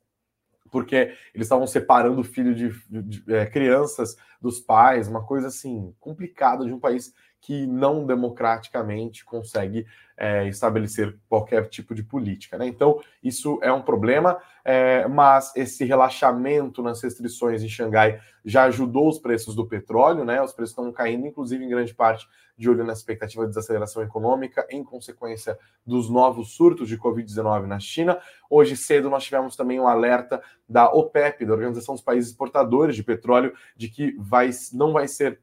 porque 0.71 1.15
eles 1.35 1.47
estavam 1.47 1.67
separando 1.67 2.21
o 2.21 2.25
filho 2.25 2.55
de, 2.55 2.71
de, 2.88 3.03
de 3.03 3.35
é, 3.35 3.47
crianças 3.47 4.17
dos 4.41 4.61
pais, 4.61 5.09
uma 5.09 5.25
coisa 5.25 5.49
assim 5.49 5.95
complicada 5.99 6.65
de 6.65 6.73
um 6.73 6.79
país 6.79 7.12
que 7.40 7.66
não 7.66 8.04
democraticamente 8.04 9.25
consegue 9.25 9.87
é, 10.16 10.49
estabelecer 10.49 11.16
qualquer 11.28 11.68
tipo 11.68 11.95
de 11.95 12.02
política. 12.02 12.59
Né? 12.59 12.66
Então, 12.66 13.00
isso 13.23 13.59
é 13.62 13.73
um 13.73 13.80
problema, 13.80 14.38
é, 14.64 15.07
mas 15.07 15.54
esse 15.54 15.85
relaxamento 15.85 16.83
nas 16.83 17.02
restrições 17.02 17.62
em 17.62 17.68
Xangai 17.68 18.21
já 18.45 18.64
ajudou 18.64 19.09
os 19.09 19.18
preços 19.18 19.54
do 19.54 19.66
petróleo, 19.66 20.25
né? 20.25 20.42
os 20.42 20.52
preços 20.52 20.73
estão 20.73 20.90
caindo, 20.92 21.26
inclusive 21.26 21.64
em 21.64 21.68
grande 21.68 21.95
parte 21.95 22.26
de 22.59 22.68
olho 22.68 22.85
na 22.85 22.92
expectativa 22.92 23.45
de 23.45 23.50
desaceleração 23.50 24.02
econômica 24.02 24.66
em 24.68 24.83
consequência 24.83 25.57
dos 25.87 26.11
novos 26.11 26.57
surtos 26.57 26.88
de 26.88 26.99
Covid-19 26.99 27.66
na 27.66 27.78
China. 27.78 28.18
Hoje 28.50 28.76
cedo 28.76 29.09
nós 29.09 29.23
tivemos 29.23 29.54
também 29.54 29.78
um 29.78 29.87
alerta 29.87 30.42
da 30.68 30.90
OPEP, 30.90 31.47
da 31.47 31.52
Organização 31.52 31.95
dos 31.95 32.02
Países 32.02 32.30
Exportadores 32.30 32.97
de 32.97 33.04
Petróleo, 33.04 33.54
de 33.76 33.88
que 33.88 34.16
vai, 34.18 34.50
não 34.73 34.92
vai 34.92 35.07
ser 35.07 35.40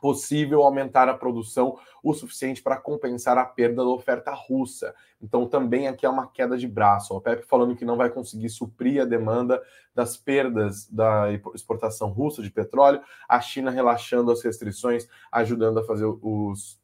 possível 0.00 0.62
aumentar 0.62 1.08
a 1.08 1.14
produção 1.14 1.78
o 2.02 2.14
suficiente 2.14 2.62
para 2.62 2.76
compensar 2.76 3.36
a 3.36 3.44
perda 3.44 3.84
da 3.84 3.90
oferta 3.90 4.32
russa. 4.32 4.94
Então, 5.20 5.46
também 5.46 5.86
aqui 5.86 6.06
é 6.06 6.08
uma 6.08 6.26
queda 6.26 6.56
de 6.56 6.66
braço. 6.66 7.12
A 7.12 7.16
OPEP 7.18 7.46
falando 7.46 7.76
que 7.76 7.84
não 7.84 7.96
vai 7.96 8.08
conseguir 8.08 8.48
suprir 8.48 9.02
a 9.02 9.04
demanda 9.04 9.62
das 9.94 10.16
perdas 10.16 10.88
da 10.88 11.30
exportação 11.54 12.08
russa 12.08 12.42
de 12.42 12.50
petróleo, 12.50 13.02
a 13.28 13.40
China 13.40 13.70
relaxando 13.70 14.30
as 14.30 14.42
restrições, 14.42 15.06
ajudando 15.30 15.78
a 15.78 15.84
fazer 15.84 16.06
os 16.06 16.80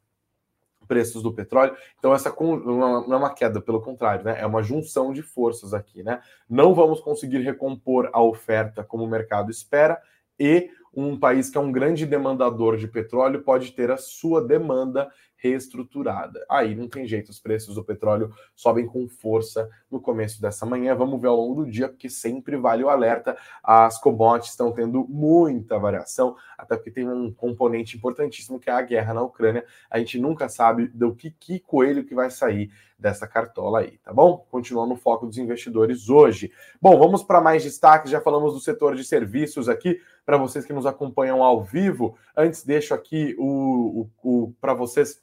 preços 0.87 1.23
do 1.23 1.33
petróleo. 1.33 1.77
Então, 1.99 2.15
essa 2.15 2.35
não 2.39 3.13
é 3.13 3.17
uma 3.17 3.35
queda, 3.35 3.61
pelo 3.61 3.81
contrário, 3.81 4.25
né? 4.25 4.37
É 4.41 4.47
uma 4.47 4.63
junção 4.63 5.13
de 5.13 5.23
forças 5.23 5.75
aqui, 5.75 6.03
né? 6.03 6.21
Não 6.49 6.75
vamos 6.75 7.01
conseguir 7.01 7.41
recompor 7.41 8.09
a 8.13 8.23
oferta 8.23 8.85
como 8.85 9.05
o 9.05 9.09
mercado 9.09 9.51
espera 9.51 10.01
e 10.39 10.71
um 10.97 11.19
país 11.19 11.51
que 11.51 11.59
é 11.59 11.61
um 11.61 11.71
grande 11.71 12.07
demandador 12.07 12.79
de 12.79 12.89
petróleo 12.89 13.43
pode 13.43 13.73
ter 13.73 13.91
a 13.91 13.99
sua 13.99 14.43
demanda 14.43 15.11
reestruturada. 15.37 16.45
Aí 16.51 16.75
não 16.75 16.89
tem 16.89 17.07
jeito, 17.07 17.29
os 17.29 17.39
preços 17.39 17.75
do 17.75 17.85
petróleo 17.85 18.33
sobem 18.55 18.87
com 18.87 19.07
força 19.07 19.69
no 19.91 20.01
começo 20.01 20.41
dessa 20.41 20.65
manhã. 20.65 20.95
Vamos 20.95 21.21
ver 21.21 21.29
ao 21.29 21.37
longo 21.37 21.63
do 21.63 21.71
dia, 21.71 21.89
porque 21.89 22.09
sempre 22.09 22.57
vale 22.57 22.83
o 22.83 22.89
alerta. 22.89 23.37
As 23.63 24.01
commodities 24.01 24.53
estão 24.53 24.73
tendo 24.73 25.07
muita 25.07 25.79
variação, 25.79 26.35
até 26.57 26.77
porque 26.77 26.91
tem 26.91 27.07
um 27.07 27.31
componente 27.31 27.97
importantíssimo 27.97 28.59
que 28.59 28.71
é 28.71 28.73
a 28.73 28.81
guerra 28.81 29.13
na 29.13 29.23
Ucrânia. 29.23 29.65
A 29.91 29.99
gente 29.99 30.19
nunca 30.19 30.49
sabe 30.49 30.89
do 30.89 31.15
que, 31.15 31.31
que 31.31 31.61
coelho 31.61 32.05
que 32.05 32.15
vai 32.15 32.31
sair 32.31 32.71
dessa 32.99 33.27
cartola 33.27 33.81
aí, 33.81 33.99
tá 33.99 34.13
bom? 34.13 34.47
Continuando 34.51 34.95
o 34.95 34.97
foco 34.97 35.27
dos 35.27 35.39
investidores 35.39 36.09
hoje. 36.09 36.51
Bom, 36.81 36.99
vamos 36.99 37.23
para 37.23 37.41
mais 37.41 37.63
destaques. 37.63 38.11
Já 38.11 38.21
falamos 38.21 38.55
do 38.55 38.61
setor 38.61 38.97
de 38.97 39.05
serviços 39.05 39.69
aqui 39.69 40.01
para 40.25 40.37
vocês 40.37 40.65
que 40.65 40.73
nos 40.73 40.87
acompanham 40.87 41.43
ao 41.43 41.63
vivo. 41.63 42.17
Antes, 42.37 42.65
deixo 42.65 42.95
aqui 42.95 43.37
o, 43.39 44.09
o, 44.23 44.45
o 44.45 44.55
para 44.61 44.75
vocês 44.75 45.23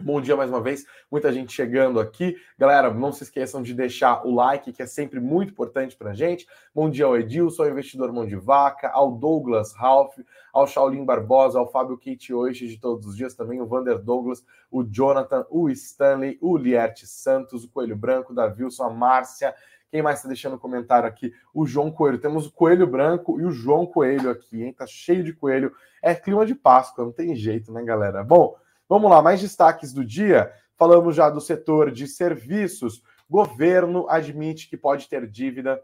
Bom 0.00 0.20
dia 0.20 0.36
mais 0.36 0.48
uma 0.48 0.60
vez, 0.60 0.86
muita 1.10 1.32
gente 1.32 1.52
chegando 1.52 1.98
aqui. 1.98 2.36
Galera, 2.56 2.94
não 2.94 3.10
se 3.10 3.24
esqueçam 3.24 3.60
de 3.60 3.74
deixar 3.74 4.24
o 4.24 4.32
like, 4.32 4.72
que 4.72 4.80
é 4.80 4.86
sempre 4.86 5.18
muito 5.18 5.50
importante 5.50 5.96
para 5.96 6.14
gente. 6.14 6.46
Bom 6.72 6.88
dia 6.88 7.04
ao 7.04 7.16
Edilson, 7.16 7.64
ao 7.64 7.70
investidor 7.70 8.12
Mão 8.12 8.24
de 8.24 8.36
Vaca, 8.36 8.88
ao 8.90 9.10
Douglas 9.10 9.72
Ralph, 9.74 10.16
ao 10.52 10.68
Shaolin 10.68 11.04
Barbosa, 11.04 11.58
ao 11.58 11.68
Fábio 11.68 11.98
Kate 11.98 12.32
hoje 12.32 12.68
de 12.68 12.78
todos 12.78 13.06
os 13.06 13.16
dias 13.16 13.34
também, 13.34 13.60
o 13.60 13.66
Vander 13.66 13.98
Douglas, 13.98 14.44
o 14.70 14.84
Jonathan, 14.84 15.44
o 15.50 15.68
Stanley, 15.68 16.38
o 16.40 16.56
Lierte 16.56 17.04
Santos, 17.04 17.64
o 17.64 17.68
Coelho 17.68 17.96
Branco, 17.96 18.32
o 18.32 18.36
Davilson, 18.36 18.84
a 18.84 18.90
Márcia. 18.90 19.52
Quem 19.90 20.00
mais 20.00 20.18
está 20.18 20.28
deixando 20.28 20.56
comentário 20.60 21.08
aqui? 21.08 21.32
O 21.52 21.66
João 21.66 21.90
Coelho. 21.90 22.20
Temos 22.20 22.46
o 22.46 22.52
Coelho 22.52 22.86
Branco 22.86 23.40
e 23.40 23.44
o 23.44 23.50
João 23.50 23.84
Coelho 23.84 24.30
aqui, 24.30 24.62
hein? 24.62 24.72
Tá 24.72 24.86
cheio 24.86 25.24
de 25.24 25.32
coelho. 25.32 25.72
É 26.00 26.14
clima 26.14 26.46
de 26.46 26.54
Páscoa, 26.54 27.04
não 27.04 27.12
tem 27.12 27.34
jeito, 27.34 27.72
né, 27.72 27.82
galera? 27.82 28.22
Bom. 28.22 28.56
Vamos 28.88 29.10
lá, 29.10 29.20
mais 29.20 29.40
destaques 29.40 29.92
do 29.92 30.02
dia. 30.02 30.50
Falamos 30.76 31.14
já 31.14 31.28
do 31.28 31.40
setor 31.40 31.90
de 31.90 32.06
serviços. 32.06 33.02
Governo 33.28 34.08
admite 34.08 34.68
que 34.68 34.76
pode 34.76 35.08
ter 35.08 35.28
dívida. 35.28 35.82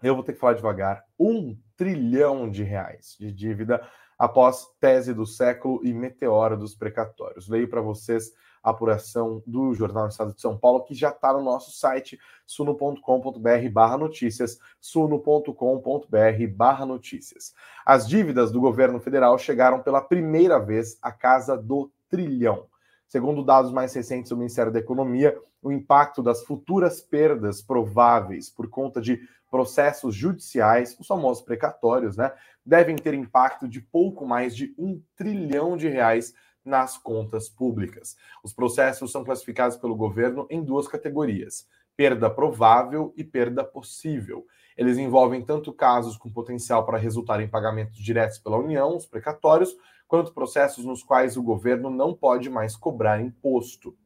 Eu 0.00 0.14
vou 0.14 0.22
ter 0.22 0.34
que 0.34 0.38
falar 0.38 0.54
devagar. 0.54 1.04
Um 1.18 1.58
trilhão 1.76 2.48
de 2.48 2.62
reais 2.62 3.16
de 3.18 3.32
dívida 3.32 3.84
após 4.16 4.66
tese 4.78 5.12
do 5.12 5.26
século 5.26 5.84
e 5.84 5.92
meteora 5.92 6.56
dos 6.56 6.76
precatórios. 6.76 7.48
Leio 7.48 7.68
para 7.68 7.80
vocês 7.80 8.32
apuração 8.70 9.42
do 9.46 9.74
Jornal 9.74 10.06
do 10.06 10.10
Estado 10.10 10.34
de 10.34 10.40
São 10.40 10.56
Paulo, 10.56 10.84
que 10.84 10.94
já 10.94 11.10
está 11.10 11.32
no 11.32 11.42
nosso 11.42 11.70
site, 11.72 12.18
suno.com.br 12.46 13.70
barra 13.72 13.98
notícias, 13.98 14.58
suno.com.br 14.80 16.46
barra 16.54 16.86
notícias. 16.86 17.54
As 17.84 18.08
dívidas 18.08 18.50
do 18.50 18.60
governo 18.60 19.00
federal 19.00 19.38
chegaram 19.38 19.82
pela 19.82 20.00
primeira 20.00 20.58
vez 20.58 20.98
à 21.02 21.12
casa 21.12 21.56
do 21.56 21.90
trilhão. 22.08 22.66
Segundo 23.08 23.42
dados 23.42 23.72
mais 23.72 23.94
recentes 23.94 24.30
do 24.30 24.36
Ministério 24.36 24.70
da 24.70 24.78
Economia, 24.78 25.38
o 25.62 25.72
impacto 25.72 26.22
das 26.22 26.44
futuras 26.44 27.00
perdas 27.00 27.62
prováveis 27.62 28.50
por 28.50 28.68
conta 28.68 29.00
de 29.00 29.20
processos 29.50 30.14
judiciais, 30.14 30.96
os 31.00 31.06
famosos 31.06 31.42
precatórios, 31.42 32.16
né, 32.16 32.32
devem 32.64 32.96
ter 32.96 33.14
impacto 33.14 33.66
de 33.66 33.80
pouco 33.80 34.26
mais 34.26 34.54
de 34.54 34.74
um 34.78 35.00
trilhão 35.16 35.76
de 35.76 35.88
reais 35.88 36.34
nas 36.68 36.98
contas 36.98 37.48
públicas. 37.48 38.16
Os 38.44 38.52
processos 38.52 39.10
são 39.10 39.24
classificados 39.24 39.76
pelo 39.76 39.96
governo 39.96 40.46
em 40.50 40.62
duas 40.62 40.86
categorias: 40.86 41.66
perda 41.96 42.30
provável 42.30 43.12
e 43.16 43.24
perda 43.24 43.64
possível. 43.64 44.46
Eles 44.76 44.98
envolvem 44.98 45.42
tanto 45.42 45.72
casos 45.72 46.16
com 46.16 46.30
potencial 46.30 46.86
para 46.86 46.98
resultar 46.98 47.40
em 47.40 47.48
pagamentos 47.48 47.98
diretos 47.98 48.38
pela 48.38 48.58
União, 48.58 48.96
os 48.96 49.06
precatórios, 49.06 49.74
quanto 50.06 50.32
processos 50.32 50.84
nos 50.84 51.02
quais 51.02 51.36
o 51.36 51.42
governo 51.42 51.90
não 51.90 52.14
pode 52.14 52.48
mais 52.48 52.76
cobrar 52.76 53.20
imposto. 53.20 53.96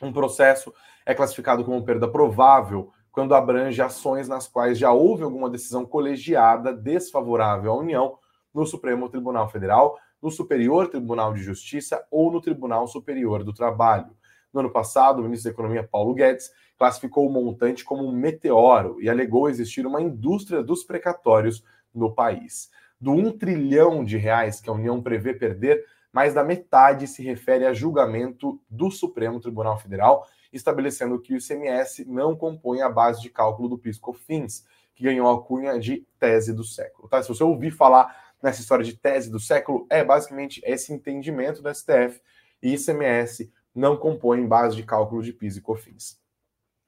Um 0.00 0.12
processo 0.12 0.72
é 1.04 1.14
classificado 1.14 1.64
como 1.64 1.84
perda 1.84 2.06
provável 2.06 2.92
quando 3.10 3.34
abrange 3.34 3.80
ações 3.80 4.28
nas 4.28 4.46
quais 4.46 4.78
já 4.78 4.92
houve 4.92 5.22
alguma 5.22 5.48
decisão 5.48 5.86
colegiada 5.86 6.70
desfavorável 6.70 7.72
à 7.72 7.76
União 7.76 8.18
no 8.52 8.66
Supremo 8.66 9.08
Tribunal 9.08 9.48
Federal, 9.48 9.98
no 10.22 10.30
Superior 10.30 10.88
Tribunal 10.88 11.32
de 11.34 11.42
Justiça 11.42 12.04
ou 12.10 12.32
no 12.32 12.40
Tribunal 12.40 12.86
Superior 12.86 13.44
do 13.44 13.52
Trabalho. 13.52 14.16
No 14.52 14.60
ano 14.60 14.70
passado, 14.70 15.20
o 15.20 15.22
ministro 15.22 15.50
da 15.50 15.54
Economia, 15.54 15.82
Paulo 15.82 16.14
Guedes, 16.14 16.50
classificou 16.78 17.26
o 17.26 17.32
montante 17.32 17.84
como 17.84 18.06
um 18.06 18.12
meteoro 18.12 19.00
e 19.00 19.08
alegou 19.08 19.48
existir 19.48 19.86
uma 19.86 20.00
indústria 20.00 20.62
dos 20.62 20.84
precatórios 20.84 21.62
no 21.94 22.14
país 22.14 22.70
do 23.00 23.12
1 23.12 23.38
trilhão 23.38 24.04
de 24.04 24.16
reais 24.16 24.60
que 24.60 24.70
a 24.70 24.72
União 24.72 25.02
prevê 25.02 25.34
perder, 25.34 25.84
mais 26.12 26.34
da 26.34 26.42
metade 26.42 27.06
se 27.06 27.22
refere 27.22 27.66
a 27.66 27.74
julgamento 27.74 28.60
do 28.70 28.90
Supremo 28.90 29.40
Tribunal 29.40 29.78
Federal, 29.78 30.26
estabelecendo 30.52 31.20
que 31.20 31.34
o 31.34 31.36
ICMS 31.36 32.06
não 32.06 32.34
compõe 32.34 32.80
a 32.80 32.88
base 32.88 33.20
de 33.20 33.28
cálculo 33.28 33.68
do 33.68 33.78
PIS/COFINS, 33.78 34.64
que 34.94 35.04
ganhou 35.04 35.30
a 35.30 35.42
cunha 35.42 35.78
de 35.78 36.06
tese 36.18 36.54
do 36.54 36.64
século. 36.64 37.06
Tá? 37.06 37.22
Se 37.22 37.28
você 37.28 37.44
ouvir 37.44 37.70
falar 37.70 38.25
nessa 38.42 38.60
história 38.60 38.84
de 38.84 38.96
tese 38.96 39.30
do 39.30 39.40
século, 39.40 39.86
é 39.90 40.04
basicamente 40.04 40.60
esse 40.64 40.92
entendimento 40.92 41.62
do 41.62 41.74
STF 41.74 42.20
e 42.62 42.74
ICMS 42.74 43.50
não 43.74 43.96
compõe 43.96 44.46
base 44.46 44.76
de 44.76 44.82
cálculo 44.82 45.22
de 45.22 45.32
PIS 45.32 45.56
e 45.56 45.60
COFINS. 45.60 46.18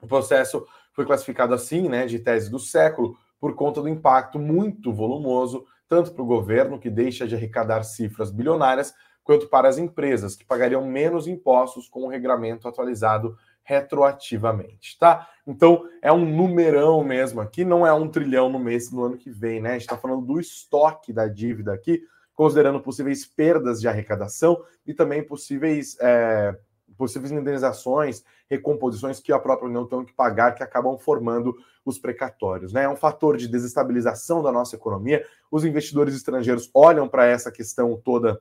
O 0.00 0.06
processo 0.06 0.66
foi 0.92 1.04
classificado 1.04 1.54
assim, 1.54 1.88
né, 1.88 2.06
de 2.06 2.18
tese 2.18 2.50
do 2.50 2.58
século, 2.58 3.16
por 3.40 3.54
conta 3.54 3.80
do 3.80 3.88
impacto 3.88 4.38
muito 4.38 4.92
volumoso 4.92 5.66
tanto 5.88 6.12
para 6.12 6.22
o 6.22 6.26
governo, 6.26 6.78
que 6.78 6.90
deixa 6.90 7.26
de 7.26 7.34
arrecadar 7.34 7.82
cifras 7.82 8.30
bilionárias, 8.30 8.94
quanto 9.24 9.48
para 9.48 9.68
as 9.68 9.78
empresas, 9.78 10.36
que 10.36 10.44
pagariam 10.44 10.86
menos 10.86 11.26
impostos 11.26 11.88
com 11.88 12.04
o 12.04 12.08
regramento 12.08 12.68
atualizado 12.68 13.36
retroativamente, 13.68 14.98
tá? 14.98 15.28
Então 15.46 15.86
é 16.00 16.10
um 16.10 16.24
numerão 16.24 17.04
mesmo 17.04 17.38
aqui, 17.38 17.66
não 17.66 17.86
é 17.86 17.92
um 17.92 18.08
trilhão 18.08 18.48
no 18.48 18.58
mês 18.58 18.90
no 18.90 19.04
ano 19.04 19.18
que 19.18 19.28
vem, 19.28 19.60
né? 19.60 19.68
A 19.68 19.72
gente 19.74 19.82
está 19.82 19.98
falando 19.98 20.24
do 20.24 20.40
estoque 20.40 21.12
da 21.12 21.28
dívida 21.28 21.74
aqui, 21.74 22.02
considerando 22.34 22.80
possíveis 22.80 23.26
perdas 23.26 23.78
de 23.78 23.86
arrecadação 23.86 24.58
e 24.86 24.94
também 24.94 25.22
possíveis 25.22 25.98
é, 26.00 26.56
possíveis 26.96 27.30
indenizações, 27.30 28.24
recomposições 28.48 29.20
que 29.20 29.34
a 29.34 29.38
própria 29.38 29.68
União 29.68 29.86
tem 29.86 30.02
que 30.02 30.14
pagar, 30.14 30.54
que 30.54 30.62
acabam 30.62 30.96
formando 30.96 31.54
os 31.84 31.98
precatórios. 31.98 32.72
Né? 32.72 32.84
É 32.84 32.88
um 32.88 32.96
fator 32.96 33.36
de 33.36 33.48
desestabilização 33.48 34.42
da 34.42 34.50
nossa 34.50 34.76
economia. 34.76 35.22
Os 35.50 35.62
investidores 35.62 36.14
estrangeiros 36.14 36.70
olham 36.72 37.06
para 37.06 37.26
essa 37.26 37.52
questão 37.52 38.00
toda 38.02 38.40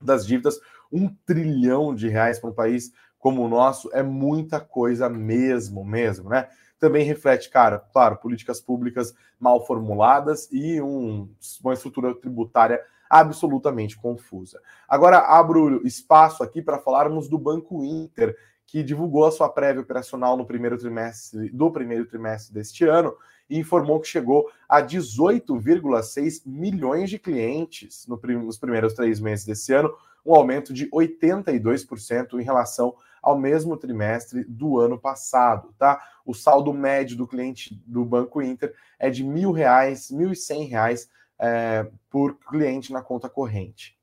das 0.00 0.26
dívidas. 0.26 0.58
Um 0.90 1.14
trilhão 1.26 1.94
de 1.94 2.08
reais 2.08 2.38
para 2.38 2.48
um 2.48 2.54
país 2.54 2.92
como 3.24 3.42
o 3.42 3.48
nosso 3.48 3.88
é 3.94 4.02
muita 4.02 4.60
coisa 4.60 5.08
mesmo, 5.08 5.82
mesmo, 5.82 6.28
né? 6.28 6.46
Também 6.78 7.06
reflete, 7.06 7.48
cara, 7.48 7.78
claro, 7.78 8.18
políticas 8.18 8.60
públicas 8.60 9.14
mal 9.40 9.64
formuladas 9.64 10.46
e 10.52 10.78
um, 10.78 11.26
uma 11.62 11.72
estrutura 11.72 12.14
tributária 12.14 12.82
absolutamente 13.08 13.96
confusa. 13.96 14.60
Agora 14.86 15.20
abro 15.20 15.80
espaço 15.86 16.42
aqui 16.42 16.60
para 16.60 16.78
falarmos 16.78 17.26
do 17.26 17.38
Banco 17.38 17.82
Inter, 17.82 18.36
que 18.66 18.82
divulgou 18.82 19.24
a 19.24 19.32
sua 19.32 19.48
prévia 19.48 19.80
operacional 19.80 20.36
no 20.36 20.44
primeiro 20.44 20.76
trimestre 20.76 21.48
do 21.48 21.70
primeiro 21.70 22.04
trimestre 22.04 22.52
deste 22.52 22.84
ano 22.84 23.14
e 23.48 23.58
informou 23.58 24.00
que 24.00 24.06
chegou 24.06 24.50
a 24.68 24.82
18,6 24.82 26.42
milhões 26.44 27.08
de 27.08 27.18
clientes 27.18 28.06
no, 28.06 28.20
nos 28.42 28.58
primeiros 28.58 28.92
três 28.92 29.18
meses 29.18 29.46
desse 29.46 29.72
ano, 29.72 29.94
um 30.26 30.34
aumento 30.34 30.74
de 30.74 30.90
82% 30.90 32.38
em 32.38 32.44
relação 32.44 32.94
ao 33.24 33.38
mesmo 33.38 33.76
trimestre 33.76 34.44
do 34.44 34.78
ano 34.78 34.98
passado, 34.98 35.74
tá? 35.78 36.00
O 36.26 36.34
saldo 36.34 36.72
médio 36.72 37.16
do 37.16 37.26
cliente 37.26 37.82
do 37.86 38.04
Banco 38.04 38.42
Inter 38.42 38.74
é 38.98 39.10
de 39.10 39.24
mil 39.24 39.50
reais, 39.50 40.10
mil 40.10 40.30
e 40.30 40.36
cem 40.36 40.64
reais 40.64 41.08
é, 41.38 41.86
por 42.10 42.38
cliente 42.38 42.92
na 42.92 43.02
conta 43.02 43.28
corrente. 43.28 43.98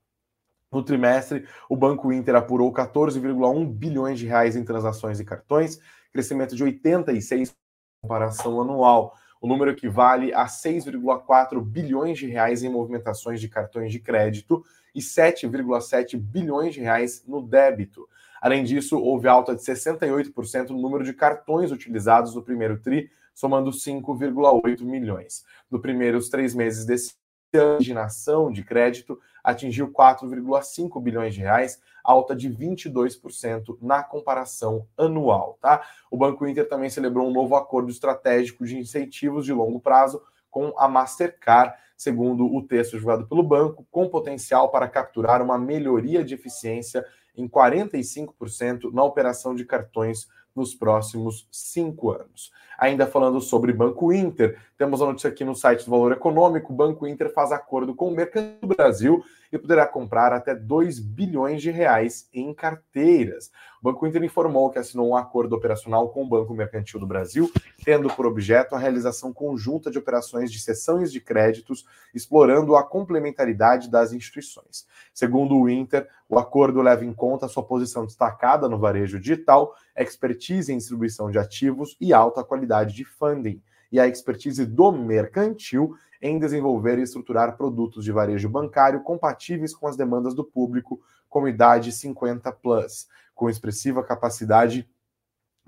No 0.72 0.84
trimestre, 0.84 1.46
o 1.70 1.76
Banco 1.76 2.12
Inter 2.12 2.36
apurou 2.36 2.74
14,1 2.74 3.68
bilhões 3.68 4.18
de 4.18 4.26
reais 4.26 4.56
em 4.56 4.64
transações 4.64 5.20
e 5.20 5.26
cartões, 5.26 5.80
crescimento 6.12 6.56
de 6.56 6.64
86 6.64 7.56
comparação 8.02 8.60
anual. 8.60 9.16
O 9.40 9.48
número 9.48 9.72
equivale 9.72 10.34
a 10.34 10.46
6,4 10.46 11.62
bilhões 11.64 12.18
de 12.18 12.28
reais 12.28 12.64
em 12.64 12.70
movimentações 12.70 13.40
de 13.40 13.48
cartões 13.48 13.92
de 13.92 14.00
crédito 14.00 14.64
e 14.94 15.00
7,7 15.00 16.18
bilhões 16.18 16.74
de 16.74 16.82
reais 16.82 17.24
no 17.28 17.42
débito. 17.42 18.08
Além 18.42 18.64
disso, 18.64 18.98
houve 18.98 19.28
alta 19.28 19.56
de 19.56 19.62
68% 19.62 20.70
no 20.72 20.82
número 20.82 21.04
de 21.04 21.14
cartões 21.14 21.72
utilizados 21.72 22.34
no 22.34 22.42
primeiro 22.42 22.82
TRI, 22.82 23.10
somando 23.36 23.70
5,8 23.70 24.82
milhões. 24.82 25.46
No 25.70 25.80
primeiros 25.80 26.28
três 26.28 26.56
meses 26.56 26.84
desse 26.84 27.14
a 27.60 27.74
originação 27.76 28.50
de 28.50 28.64
crédito 28.64 29.20
atingiu 29.44 29.92
4,5 29.92 31.02
bilhões 31.02 31.34
de 31.34 31.42
reais, 31.42 31.82
alta 32.04 32.36
de 32.36 32.50
22% 32.50 33.78
na 33.82 34.04
comparação 34.04 34.88
anual, 34.98 35.58
tá? 35.62 35.82
O 36.10 36.16
Banco 36.16 36.48
Inter 36.48 36.68
também 36.70 36.90
celebrou 36.90 37.28
um 37.28 37.34
novo 37.34 37.56
acordo 37.56 37.92
estratégico 37.92 38.66
de 38.66 38.78
incentivos 38.78 39.46
de 39.46 39.52
longo 39.52 39.80
prazo 39.80 40.22
com 40.50 40.74
a 40.78 40.88
Mastercard, 40.88 41.76
segundo 41.98 42.46
o 42.46 42.66
texto 42.66 42.92
divulgado 42.92 43.28
pelo 43.28 43.44
banco, 43.44 43.86
com 43.92 44.10
potencial 44.10 44.70
para 44.70 44.88
capturar 44.88 45.42
uma 45.42 45.58
melhoria 45.58 46.24
de 46.24 46.34
eficiência 46.34 47.06
em 47.36 47.48
45% 47.48 48.92
na 48.94 49.04
operação 49.04 49.56
de 49.56 49.66
cartões 49.66 50.28
nos 50.56 50.76
próximos 50.76 51.48
cinco 51.52 52.12
anos. 52.12 52.52
Ainda 52.78 53.08
falando 53.08 53.40
sobre 53.40 53.72
Banco 53.72 54.12
Inter, 54.12 54.60
temos 54.78 55.02
a 55.02 55.06
notícia 55.06 55.30
aqui 55.30 55.44
no 55.46 55.56
site 55.56 55.86
do 55.86 55.92
Valor 55.92 56.12
Econômico: 56.12 56.74
Banco 56.74 57.08
Inter 57.08 57.32
faz 57.34 57.52
acordo 57.52 57.96
com 57.96 58.10
o 58.10 58.16
Mercado 58.16 58.60
do 58.62 58.68
Brasil 58.68 59.24
e 59.52 59.58
poderá 59.58 59.86
comprar 59.86 60.32
até 60.32 60.56
2 60.56 61.00
bilhões 61.00 61.62
de 61.62 61.70
reais 61.70 62.30
em 62.34 62.54
carteiras. 62.54 63.52
O 63.82 63.84
Banco 63.84 64.08
Inter 64.08 64.24
informou 64.24 64.70
que 64.70 64.80
assinou 64.80 65.10
um 65.10 65.16
acordo 65.16 65.56
operacional 65.56 66.10
com 66.10 66.24
o 66.24 66.28
Banco 66.28 66.54
Mercantil 66.54 67.00
do 67.00 67.08
Brasil, 67.08 67.52
tendo 67.84 68.10
por 68.10 68.26
objeto 68.26 68.76
a 68.76 68.80
realização 68.80 69.34
conjunta 69.34 69.92
de 69.92 69.98
operações 69.98 70.52
de 70.52 70.60
cessões 70.60 71.12
de 71.12 71.20
créditos, 71.20 71.86
explorando 72.14 72.76
a 72.76 72.84
complementaridade 72.84 73.90
das 73.90 74.14
instituições. 74.14 74.88
Segundo 75.14 75.56
o 75.58 75.70
Inter, 75.70 76.08
o 76.30 76.38
acordo 76.38 76.82
leva 76.82 77.04
em 77.04 77.14
conta 77.14 77.48
sua 77.48 77.64
posição 77.64 78.06
destacada 78.06 78.70
no 78.70 78.78
varejo 78.78 79.20
digital, 79.20 79.76
expertise 79.98 80.72
em 80.72 80.78
distribuição 80.78 81.30
de 81.30 81.40
ativos 81.40 81.98
e 82.00 82.14
alta 82.14 82.44
qualidade 82.44 82.96
de 82.96 83.04
funding 83.04 83.62
e 83.92 84.00
a 84.00 84.08
expertise 84.08 84.66
do 84.66 84.92
mercantil 84.92 85.96
em 86.22 86.38
desenvolver 86.38 87.00
e 87.00 87.04
estruturar 87.04 87.58
produtos 87.58 88.04
de 88.04 88.12
varejo 88.12 88.48
bancário 88.48 89.02
compatíveis 89.02 89.74
com 89.76 89.88
as 89.88 89.98
demandas 89.98 90.34
do 90.34 90.44
público 90.44 91.02
com 91.28 91.48
idade 91.48 91.92
50 91.92 92.52
plus, 92.52 93.08
com 93.34 93.50
expressiva 93.50 94.04
capacidade 94.04 94.88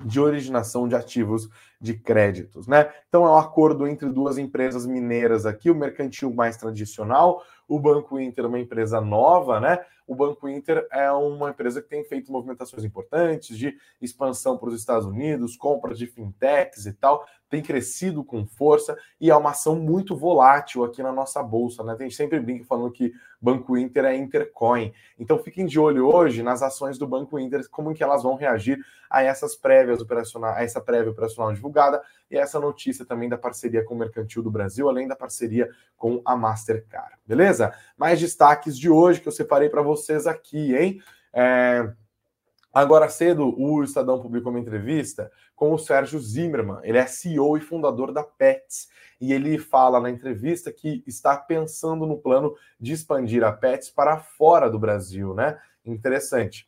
de 0.03 0.19
originação 0.19 0.87
de 0.87 0.95
ativos 0.95 1.49
de 1.79 1.93
créditos, 1.93 2.67
né? 2.67 2.91
Então 3.07 3.25
é 3.25 3.29
um 3.29 3.37
acordo 3.37 3.87
entre 3.87 4.09
duas 4.09 4.37
empresas 4.37 4.85
mineiras 4.85 5.45
aqui, 5.45 5.69
o 5.69 5.75
mercantil 5.75 6.33
mais 6.33 6.57
tradicional, 6.57 7.43
o 7.67 7.79
Banco 7.79 8.19
Inter 8.19 8.47
uma 8.47 8.59
empresa 8.59 8.99
nova, 8.99 9.59
né? 9.59 9.79
O 10.13 10.15
Banco 10.15 10.47
Inter 10.47 10.87
é 10.91 11.11
uma 11.11 11.49
empresa 11.49 11.81
que 11.81 11.89
tem 11.89 12.03
feito 12.03 12.31
movimentações 12.31 12.83
importantes 12.83 13.57
de 13.57 13.75
expansão 13.99 14.59
para 14.59 14.69
os 14.69 14.79
Estados 14.79 15.07
Unidos, 15.07 15.57
compras 15.57 15.97
de 15.97 16.05
fintechs 16.05 16.85
e 16.85 16.93
tal, 16.93 17.25
tem 17.49 17.63
crescido 17.63 18.23
com 18.23 18.45
força 18.45 18.95
e 19.19 19.31
é 19.31 19.35
uma 19.35 19.51
ação 19.51 19.75
muito 19.75 20.15
volátil 20.15 20.83
aqui 20.83 21.01
na 21.01 21.11
nossa 21.11 21.41
bolsa, 21.41 21.83
né? 21.83 21.95
Tem 21.95 22.09
sempre 22.09 22.39
brinca 22.39 22.65
falando 22.65 22.91
que 22.91 23.11
Banco 23.39 23.77
Inter 23.77 24.05
é 24.05 24.15
Intercoin. 24.15 24.93
Então 25.19 25.37
fiquem 25.37 25.65
de 25.65 25.79
olho 25.79 26.07
hoje 26.07 26.41
nas 26.41 26.63
ações 26.63 26.97
do 26.97 27.05
Banco 27.05 27.37
Inter, 27.37 27.67
como 27.69 27.93
que 27.93 28.03
elas 28.03 28.23
vão 28.23 28.35
reagir 28.35 28.79
a 29.09 29.21
essas 29.21 29.55
prévias 29.55 30.01
operacionais, 30.01 30.57
a 30.57 30.63
essa 30.63 30.81
prévia 30.81 31.11
operacional 31.11 31.53
divulgada 31.53 32.01
e 32.31 32.37
essa 32.37 32.59
notícia 32.59 33.05
também 33.05 33.29
da 33.29 33.37
parceria 33.37 33.83
com 33.83 33.93
o 33.93 33.97
Mercantil 33.97 34.41
do 34.41 34.49
Brasil, 34.49 34.89
além 34.89 35.07
da 35.07 35.15
parceria 35.15 35.69
com 35.95 36.21
a 36.25 36.35
Mastercard. 36.35 37.17
Beleza? 37.23 37.71
Mais 37.95 38.19
destaques 38.19 38.75
de 38.75 38.89
hoje 38.89 39.21
que 39.21 39.27
eu 39.27 39.31
separei 39.31 39.69
para 39.69 39.81
vocês 39.81 40.02
aqui, 40.27 40.75
hein? 40.75 41.01
É... 41.33 41.91
Agora 42.73 43.07
cedo, 43.07 43.53
o 43.59 43.83
Estadão 43.83 44.19
publicou 44.19 44.51
uma 44.51 44.59
entrevista 44.59 45.31
com 45.55 45.73
o 45.73 45.77
Sérgio 45.77 46.19
Zimmermann. 46.19 46.79
Ele 46.83 46.97
é 46.97 47.05
CEO 47.05 47.55
e 47.55 47.61
fundador 47.61 48.11
da 48.11 48.23
Pets. 48.23 48.87
E 49.21 49.31
ele 49.31 49.59
fala 49.59 49.99
na 49.99 50.09
entrevista 50.09 50.71
que 50.71 51.03
está 51.05 51.37
pensando 51.37 52.07
no 52.07 52.17
plano 52.17 52.55
de 52.79 52.93
expandir 52.93 53.43
a 53.43 53.51
Pets 53.51 53.91
para 53.91 54.17
fora 54.17 54.69
do 54.69 54.79
Brasil, 54.79 55.35
né? 55.35 55.59
Interessante. 55.85 56.67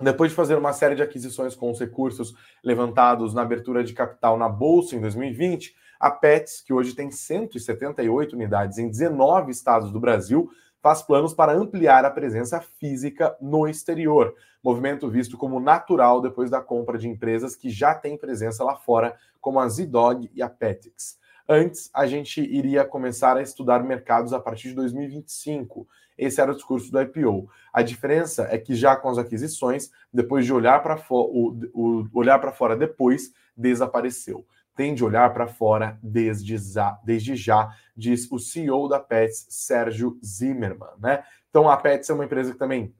Depois 0.00 0.32
de 0.32 0.36
fazer 0.36 0.56
uma 0.56 0.72
série 0.72 0.96
de 0.96 1.02
aquisições 1.02 1.54
com 1.54 1.70
os 1.70 1.78
recursos 1.78 2.34
levantados 2.64 3.32
na 3.32 3.42
abertura 3.42 3.84
de 3.84 3.92
capital 3.92 4.36
na 4.36 4.48
Bolsa 4.48 4.96
em 4.96 5.00
2020, 5.00 5.74
a 6.00 6.10
Pets, 6.10 6.60
que 6.60 6.72
hoje 6.72 6.94
tem 6.94 7.12
178 7.12 8.34
unidades 8.34 8.78
em 8.78 8.88
19 8.90 9.52
estados 9.52 9.92
do 9.92 10.00
Brasil, 10.00 10.50
faz 10.82 11.00
planos 11.00 11.32
para 11.32 11.52
ampliar 11.52 12.04
a 12.04 12.10
presença 12.10 12.60
física 12.60 13.36
no 13.40 13.68
exterior, 13.68 14.34
movimento 14.62 15.08
visto 15.08 15.38
como 15.38 15.60
natural 15.60 16.20
depois 16.20 16.50
da 16.50 16.60
compra 16.60 16.98
de 16.98 17.08
empresas 17.08 17.54
que 17.54 17.70
já 17.70 17.94
têm 17.94 18.18
presença 18.18 18.64
lá 18.64 18.74
fora, 18.74 19.16
como 19.40 19.60
a 19.60 19.68
Zidog 19.68 20.28
e 20.34 20.42
a 20.42 20.48
Petix. 20.50 21.16
Antes, 21.48 21.88
a 21.94 22.06
gente 22.06 22.40
iria 22.40 22.84
começar 22.84 23.36
a 23.36 23.42
estudar 23.42 23.82
mercados 23.84 24.32
a 24.32 24.40
partir 24.40 24.68
de 24.68 24.74
2025. 24.74 25.86
Esse 26.18 26.40
era 26.40 26.52
o 26.52 26.54
discurso 26.54 26.90
do 26.90 27.00
IPO. 27.00 27.48
A 27.72 27.82
diferença 27.82 28.46
é 28.50 28.58
que 28.58 28.74
já 28.74 28.96
com 28.96 29.08
as 29.08 29.18
aquisições, 29.18 29.90
depois 30.12 30.44
de 30.44 30.52
olhar 30.52 30.82
para 30.82 30.96
fo 30.96 31.56
olhar 32.12 32.38
para 32.38 32.52
fora 32.52 32.76
depois, 32.76 33.32
desapareceu 33.56 34.44
tem 34.74 34.94
de 34.94 35.04
olhar 35.04 35.32
para 35.32 35.46
fora 35.46 35.98
desde 36.02 36.56
já, 36.56 36.98
desde 37.04 37.36
já, 37.36 37.74
diz 37.96 38.30
o 38.30 38.38
CEO 38.38 38.88
da 38.88 38.98
Pets, 38.98 39.46
Sérgio 39.48 40.18
Zimmermann. 40.24 40.94
Né? 40.98 41.22
Então, 41.50 41.68
a 41.68 41.76
Pets 41.76 42.08
é 42.08 42.14
uma 42.14 42.24
empresa 42.24 42.52
que 42.52 42.58
também 42.58 42.94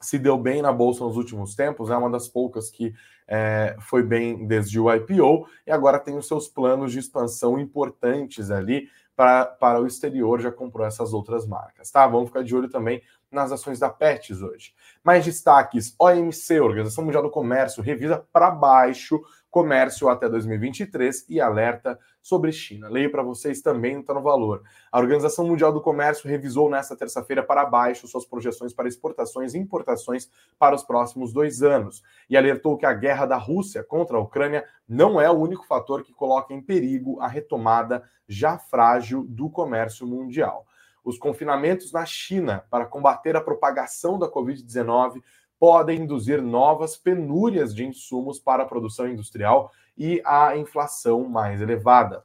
se 0.00 0.18
deu 0.18 0.36
bem 0.36 0.60
na 0.60 0.72
bolsa 0.72 1.04
nos 1.04 1.16
últimos 1.16 1.54
tempos, 1.54 1.90
é 1.90 1.96
uma 1.96 2.10
das 2.10 2.28
poucas 2.28 2.70
que 2.70 2.92
é, 3.26 3.76
foi 3.80 4.02
bem 4.02 4.46
desde 4.46 4.78
o 4.78 4.92
IPO 4.92 5.46
e 5.66 5.70
agora 5.70 5.98
tem 5.98 6.16
os 6.16 6.26
seus 6.26 6.48
planos 6.48 6.92
de 6.92 6.98
expansão 6.98 7.58
importantes 7.58 8.50
ali 8.50 8.88
para, 9.14 9.44
para 9.44 9.80
o 9.80 9.86
exterior, 9.86 10.40
já 10.40 10.50
comprou 10.50 10.86
essas 10.86 11.12
outras 11.12 11.46
marcas, 11.46 11.90
tá? 11.90 12.06
Vamos 12.06 12.28
ficar 12.28 12.42
de 12.42 12.56
olho 12.56 12.68
também 12.68 13.02
nas 13.30 13.52
ações 13.52 13.78
da 13.78 13.88
Pets 13.88 14.42
hoje. 14.42 14.74
Mais 15.04 15.24
destaques: 15.24 15.94
OMC, 15.98 16.60
Organização 16.60 17.04
Mundial 17.04 17.22
do 17.22 17.30
Comércio, 17.30 17.82
revisa 17.82 18.24
para 18.32 18.50
baixo 18.50 19.22
comércio 19.52 20.08
até 20.08 20.30
2023 20.30 21.26
e 21.28 21.38
alerta 21.38 21.98
sobre 22.22 22.50
China. 22.50 22.88
Leio 22.88 23.12
para 23.12 23.22
vocês 23.22 23.60
também, 23.60 24.00
está 24.00 24.14
no 24.14 24.22
valor. 24.22 24.62
A 24.90 24.98
Organização 24.98 25.46
Mundial 25.46 25.70
do 25.70 25.82
Comércio 25.82 26.26
revisou 26.26 26.70
nesta 26.70 26.96
terça-feira 26.96 27.42
para 27.42 27.66
baixo 27.66 28.08
suas 28.08 28.24
projeções 28.24 28.72
para 28.72 28.88
exportações 28.88 29.52
e 29.52 29.58
importações 29.58 30.30
para 30.58 30.74
os 30.74 30.82
próximos 30.82 31.34
dois 31.34 31.62
anos 31.62 32.02
e 32.30 32.36
alertou 32.36 32.78
que 32.78 32.86
a 32.86 32.94
guerra 32.94 33.26
da 33.26 33.36
Rússia 33.36 33.84
contra 33.84 34.16
a 34.16 34.20
Ucrânia 34.20 34.64
não 34.88 35.20
é 35.20 35.30
o 35.30 35.38
único 35.38 35.66
fator 35.66 36.02
que 36.02 36.14
coloca 36.14 36.54
em 36.54 36.62
perigo 36.62 37.20
a 37.20 37.28
retomada 37.28 38.02
já 38.26 38.56
frágil 38.56 39.22
do 39.28 39.50
comércio 39.50 40.06
mundial. 40.06 40.66
Os 41.04 41.18
confinamentos 41.18 41.92
na 41.92 42.06
China 42.06 42.64
para 42.70 42.86
combater 42.86 43.36
a 43.36 43.40
propagação 43.40 44.18
da 44.18 44.30
Covid-19 44.30 45.20
podem 45.62 46.00
induzir 46.00 46.42
novas 46.42 46.96
penúrias 46.96 47.72
de 47.72 47.84
insumos 47.84 48.40
para 48.40 48.64
a 48.64 48.66
produção 48.66 49.06
industrial 49.06 49.70
e 49.96 50.20
a 50.24 50.56
inflação 50.56 51.22
mais 51.28 51.62
elevada. 51.62 52.24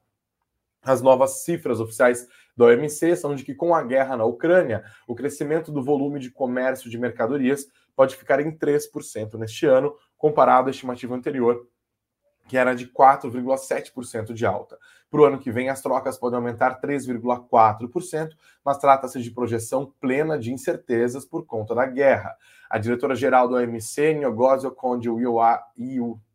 As 0.82 1.04
novas 1.04 1.44
cifras 1.44 1.80
oficiais 1.80 2.28
da 2.58 2.66
OMC 2.66 3.16
são 3.16 3.36
de 3.36 3.44
que, 3.44 3.54
com 3.54 3.76
a 3.76 3.84
guerra 3.84 4.18
na 4.18 4.26
Ucrânia, 4.26 4.84
o 5.08 5.14
crescimento 5.14 5.72
do 5.72 5.84
volume 5.84 6.20
de 6.20 6.32
comércio 6.32 6.90
de 6.90 6.98
mercadorias 6.98 7.68
pode 7.96 8.16
ficar 8.16 8.40
em 8.40 8.58
3% 8.58 9.36
neste 9.36 9.68
ano, 9.68 9.94
comparado 10.18 10.70
à 10.70 10.72
estimativa 10.72 11.14
anterior, 11.14 11.68
que 12.48 12.58
era 12.58 12.76
de 12.76 12.88
4,7% 12.88 14.34
de 14.34 14.46
alta. 14.46 14.78
Para 15.10 15.22
o 15.22 15.26
ano 15.26 15.40
que 15.40 15.52
vem, 15.52 15.70
as 15.70 15.82
trocas 15.82 16.18
podem 16.18 16.38
aumentar 16.38 16.82
3,4%, 16.82 18.30
mas 18.64 18.78
trata-se 18.78 19.22
de 19.22 19.32
projeção 19.32 19.94
plena 20.00 20.38
de 20.38 20.52
incertezas 20.52 21.26
por 21.26 21.46
conta 21.46 21.74
da 21.74 21.86
guerra. 21.86 22.36
A 22.70 22.78
diretora-geral 22.78 23.48
do 23.48 23.56
OMC, 23.56 24.14
Nyogosio 24.16 24.72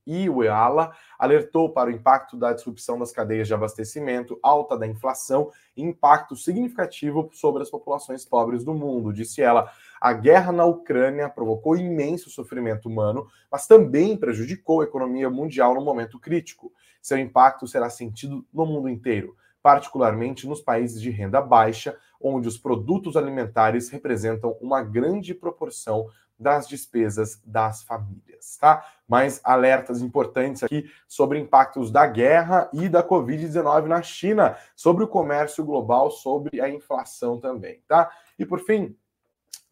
Konde 0.04 0.24
Iweala, 0.24 0.92
alertou 1.18 1.72
para 1.72 1.88
o 1.88 1.92
impacto 1.92 2.36
da 2.36 2.52
disrupção 2.52 2.98
das 2.98 3.12
cadeias 3.12 3.46
de 3.46 3.54
abastecimento, 3.54 4.38
alta 4.42 4.76
da 4.76 4.86
inflação 4.86 5.50
e 5.76 5.82
impacto 5.82 6.34
significativo 6.36 7.30
sobre 7.32 7.62
as 7.62 7.70
populações 7.70 8.24
pobres 8.24 8.64
do 8.64 8.74
mundo. 8.74 9.12
Disse 9.12 9.40
ela, 9.40 9.70
a 10.00 10.12
guerra 10.12 10.52
na 10.52 10.64
Ucrânia 10.64 11.28
provocou 11.28 11.76
imenso 11.76 12.30
sofrimento 12.30 12.88
humano, 12.88 13.28
mas 13.50 13.66
também 13.66 14.16
prejudicou 14.16 14.80
a 14.80 14.84
economia 14.84 15.30
mundial 15.30 15.74
no 15.74 15.80
momento 15.80 16.18
crítico. 16.18 16.72
Seu 17.00 17.18
impacto 17.18 17.66
será 17.66 17.88
sentido 17.88 18.44
no 18.52 18.66
mundo 18.66 18.88
inteiro, 18.88 19.36
particularmente 19.62 20.46
nos 20.46 20.60
países 20.60 21.00
de 21.00 21.10
renda 21.10 21.40
baixa, 21.40 21.96
onde 22.20 22.46
os 22.46 22.56
produtos 22.56 23.16
alimentares 23.16 23.88
representam 23.88 24.56
uma 24.60 24.82
grande 24.82 25.34
proporção 25.34 26.08
das 26.38 26.66
despesas 26.68 27.40
das 27.44 27.82
famílias, 27.82 28.56
tá? 28.58 28.84
Mais 29.06 29.40
alertas 29.44 30.02
importantes 30.02 30.62
aqui 30.62 30.90
sobre 31.06 31.38
impactos 31.38 31.90
da 31.90 32.06
guerra 32.06 32.68
e 32.72 32.88
da 32.88 33.06
Covid-19 33.06 33.86
na 33.86 34.02
China, 34.02 34.56
sobre 34.74 35.04
o 35.04 35.08
comércio 35.08 35.64
global, 35.64 36.10
sobre 36.10 36.60
a 36.60 36.68
inflação 36.68 37.38
também, 37.38 37.80
tá? 37.86 38.10
E 38.38 38.44
por 38.44 38.60
fim, 38.60 38.96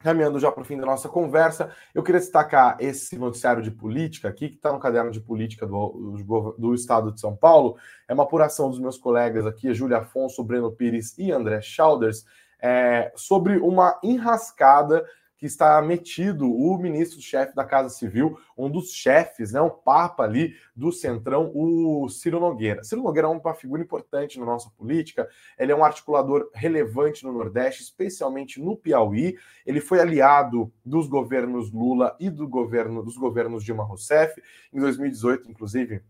caminhando 0.00 0.40
já 0.40 0.50
para 0.50 0.62
o 0.62 0.64
fim 0.64 0.78
da 0.78 0.86
nossa 0.86 1.08
conversa, 1.08 1.70
eu 1.94 2.02
queria 2.02 2.20
destacar 2.20 2.76
esse 2.80 3.18
noticiário 3.18 3.62
de 3.62 3.70
política 3.70 4.28
aqui, 4.28 4.48
que 4.48 4.56
está 4.56 4.72
no 4.72 4.80
caderno 4.80 5.10
de 5.10 5.20
política 5.20 5.66
do, 5.66 6.22
do, 6.24 6.54
do, 6.58 6.74
Estado 6.74 7.12
de 7.12 7.20
São 7.20 7.36
Paulo. 7.36 7.76
É 8.08 8.14
uma 8.14 8.22
apuração 8.22 8.70
dos 8.70 8.78
meus 8.80 8.96
colegas 8.96 9.46
aqui, 9.46 9.72
Júlia 9.74 9.98
Afonso, 9.98 10.42
Breno 10.42 10.72
Pires 10.72 11.16
e 11.18 11.30
André 11.30 11.60
Schauders, 11.60 12.24
é, 12.62 13.12
sobre 13.14 13.58
uma 13.58 13.98
enrascada 14.02 15.04
que 15.40 15.46
está 15.46 15.80
metido 15.80 16.54
o 16.54 16.76
ministro-chefe 16.76 17.54
da 17.54 17.64
Casa 17.64 17.88
Civil, 17.88 18.38
um 18.58 18.68
dos 18.68 18.92
chefes, 18.92 19.52
né, 19.52 19.60
um 19.62 19.70
papa 19.70 20.22
ali 20.22 20.54
do 20.76 20.92
Centrão, 20.92 21.50
o 21.54 22.10
Ciro 22.10 22.38
Nogueira. 22.38 22.84
Ciro 22.84 23.02
Nogueira 23.02 23.26
é 23.26 23.30
uma 23.30 23.54
figura 23.54 23.80
importante 23.80 24.38
na 24.38 24.44
nossa 24.44 24.68
política, 24.76 25.26
ele 25.58 25.72
é 25.72 25.74
um 25.74 25.82
articulador 25.82 26.50
relevante 26.52 27.24
no 27.24 27.32
Nordeste, 27.32 27.82
especialmente 27.82 28.60
no 28.60 28.76
Piauí. 28.76 29.38
Ele 29.64 29.80
foi 29.80 29.98
aliado 29.98 30.70
dos 30.84 31.08
governos 31.08 31.72
Lula 31.72 32.14
e 32.20 32.28
do 32.28 32.46
governo 32.46 33.02
dos 33.02 33.16
governos 33.16 33.64
Dilma 33.64 33.82
Rousseff. 33.82 34.42
Em 34.70 34.78
2018, 34.78 35.50
inclusive, 35.50 36.02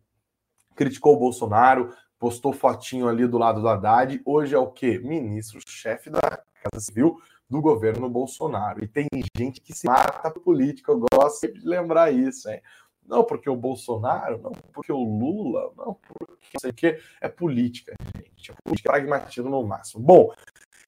criticou 0.75 1.15
o 1.15 1.19
Bolsonaro, 1.21 1.95
postou 2.19 2.53
fotinho 2.53 3.07
ali 3.07 3.29
do 3.29 3.39
lado 3.39 3.61
do 3.61 3.69
Haddad. 3.69 4.21
Hoje 4.25 4.57
é 4.57 4.59
o 4.59 4.73
quê? 4.73 4.99
Ministro-chefe 4.99 6.11
da 6.11 6.21
Casa 6.21 6.85
Civil 6.85 7.17
do 7.51 7.61
governo 7.61 8.09
Bolsonaro. 8.09 8.83
E 8.85 8.87
tem 8.87 9.09
gente 9.37 9.61
que 9.61 9.75
se 9.75 9.87
mata 9.87 10.31
por 10.31 10.41
política, 10.41 10.93
eu 10.93 11.05
gosto 11.13 11.41
sempre 11.41 11.61
de 11.61 11.67
lembrar 11.67 12.13
isso, 12.13 12.49
hein? 12.49 12.63
Não 13.05 13.25
porque 13.25 13.51
o 13.51 13.57
Bolsonaro, 13.57 14.41
não 14.41 14.53
porque 14.73 14.93
o 14.93 15.03
Lula, 15.03 15.73
não 15.77 15.95
porque 15.95 16.35
não 16.55 16.61
sei 16.61 16.71
o 16.71 16.75
que, 16.75 16.99
é 17.21 17.29
política, 17.29 17.93
gente. 18.17 18.53
É 18.53 18.55
política 18.63 18.93
pragmatismo 18.93 19.51
no 19.51 19.65
máximo. 19.65 20.01
Bom, 20.01 20.33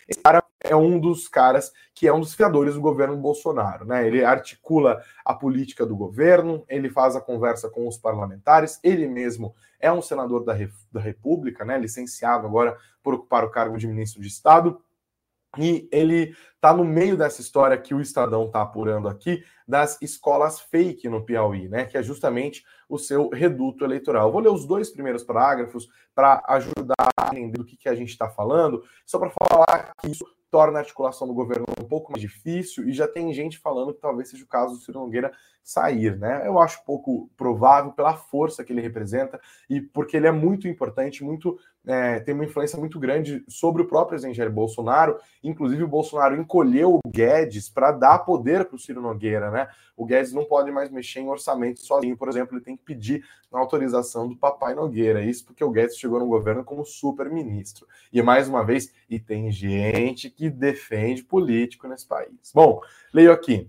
esse 0.07 0.20
cara 0.20 0.44
é 0.61 0.77
um 0.77 1.01
dos 1.01 1.27
caras 1.27 1.72
que 1.92 2.07
é 2.07 2.12
um 2.12 2.20
dos 2.20 2.35
fiadores 2.35 2.75
do 2.75 2.81
governo 2.81 3.16
Bolsonaro, 3.16 3.85
né? 3.85 4.07
Ele 4.07 4.25
articula 4.25 5.03
a 5.25 5.35
política 5.35 5.85
do 5.85 5.96
governo, 5.96 6.64
ele 6.68 6.88
faz 6.88 7.16
a 7.16 7.20
conversa 7.20 7.68
com 7.68 7.88
os 7.88 7.98
parlamentares, 7.98 8.79
ele 8.85 9.09
mesmo 9.09 9.53
é 9.81 9.90
um 9.90 10.01
senador 10.01 10.44
da, 10.44 10.55
da 10.92 11.01
República, 11.01 11.64
né? 11.64 11.77
Licenciado 11.77 12.46
agora 12.46 12.79
por 13.03 13.14
ocupar 13.14 13.44
o 13.44 13.51
cargo 13.51 13.77
de 13.77 13.88
ministro 13.88 14.22
de 14.22 14.29
Estado 14.29 14.81
e 15.58 15.88
ele 15.92 16.34
está 16.54 16.72
no 16.72 16.84
meio 16.84 17.16
dessa 17.16 17.40
história 17.40 17.76
que 17.76 17.94
o 17.94 18.00
Estadão 18.00 18.46
está 18.46 18.62
apurando 18.62 19.08
aqui, 19.08 19.44
das 19.66 20.00
escolas 20.00 20.60
fake 20.60 21.08
no 21.08 21.24
Piauí, 21.24 21.68
né? 21.68 21.84
Que 21.84 21.98
é 21.98 22.02
justamente 22.02 22.64
o 22.88 22.98
seu 22.98 23.28
reduto 23.28 23.84
eleitoral. 23.84 24.30
Vou 24.30 24.40
ler 24.40 24.50
os 24.50 24.66
dois 24.66 24.90
primeiros 24.90 25.22
parágrafos 25.22 25.88
para 26.14 26.42
ajudar 26.48 27.08
a 27.16 27.28
entender 27.32 27.58
do 27.58 27.64
que, 27.64 27.76
que 27.76 27.88
a 27.88 27.94
gente 27.94 28.10
está 28.10 28.28
falando, 28.28 28.82
só 29.04 29.18
para 29.18 29.30
falar 29.30 29.92
que 30.00 30.10
isso 30.10 30.24
torna 30.52 30.78
a 30.78 30.82
articulação 30.82 31.26
do 31.26 31.32
governo 31.32 31.64
um 31.80 31.88
pouco 31.88 32.12
mais 32.12 32.20
difícil 32.20 32.86
e 32.86 32.92
já 32.92 33.08
tem 33.08 33.32
gente 33.32 33.58
falando 33.58 33.94
que 33.94 34.00
talvez 34.02 34.28
seja 34.28 34.44
o 34.44 34.46
caso 34.46 34.74
do 34.74 34.80
Ciro 34.80 35.00
Nogueira 35.00 35.32
sair, 35.64 36.18
né? 36.18 36.46
Eu 36.46 36.58
acho 36.58 36.84
pouco 36.84 37.30
provável 37.38 37.92
pela 37.92 38.14
força 38.14 38.62
que 38.62 38.70
ele 38.70 38.82
representa 38.82 39.40
e 39.70 39.80
porque 39.80 40.14
ele 40.14 40.26
é 40.26 40.32
muito 40.32 40.68
importante, 40.68 41.24
muito 41.24 41.58
é, 41.87 42.21
tem 42.21 42.35
uma 42.35 42.45
influência 42.45 42.79
muito 42.79 42.99
grande 42.99 43.45
sobre 43.49 43.83
o 43.83 43.88
próprio 43.88 44.18
Jair 44.18 44.51
Bolsonaro. 44.51 45.18
Inclusive, 45.42 45.83
o 45.83 45.88
Bolsonaro 45.88 46.40
encolheu 46.40 46.95
o 46.95 47.09
Guedes 47.09 47.68
para 47.68 47.90
dar 47.90 48.21
poder 48.21 48.64
para 48.64 48.77
o 48.77 48.79
Ciro 48.79 49.01
Nogueira, 49.01 49.51
né? 49.51 49.68
O 49.97 50.07
Guedes 50.07 50.33
não 50.33 50.45
pode 50.45 50.71
mais 50.71 50.90
mexer 50.90 51.21
em 51.21 51.29
orçamento 51.29 51.81
sozinho, 51.81 52.16
por 52.16 52.29
exemplo, 52.29 52.57
ele 52.57 52.64
tem 52.64 52.77
que 52.77 52.85
pedir 52.85 53.25
a 53.53 53.59
autorização 53.59 54.29
do 54.29 54.37
papai 54.37 54.75
Nogueira. 54.75 55.25
Isso 55.25 55.45
porque 55.45 55.64
o 55.64 55.71
Guedes 55.71 55.99
chegou 55.99 56.21
no 56.21 56.27
governo 56.27 56.64
como 56.64 56.85
super-ministro. 56.85 57.87
E 58.12 58.23
mais 58.23 58.49
uma 58.49 58.64
vez, 58.64 58.92
e 59.11 59.18
tem 59.18 59.51
gente 59.51 60.31
que 60.31 60.49
defende 60.49 61.25
político 61.25 61.88
nesse 61.88 62.07
país. 62.07 62.53
Bom, 62.55 62.81
leio 63.12 63.33
aqui. 63.33 63.68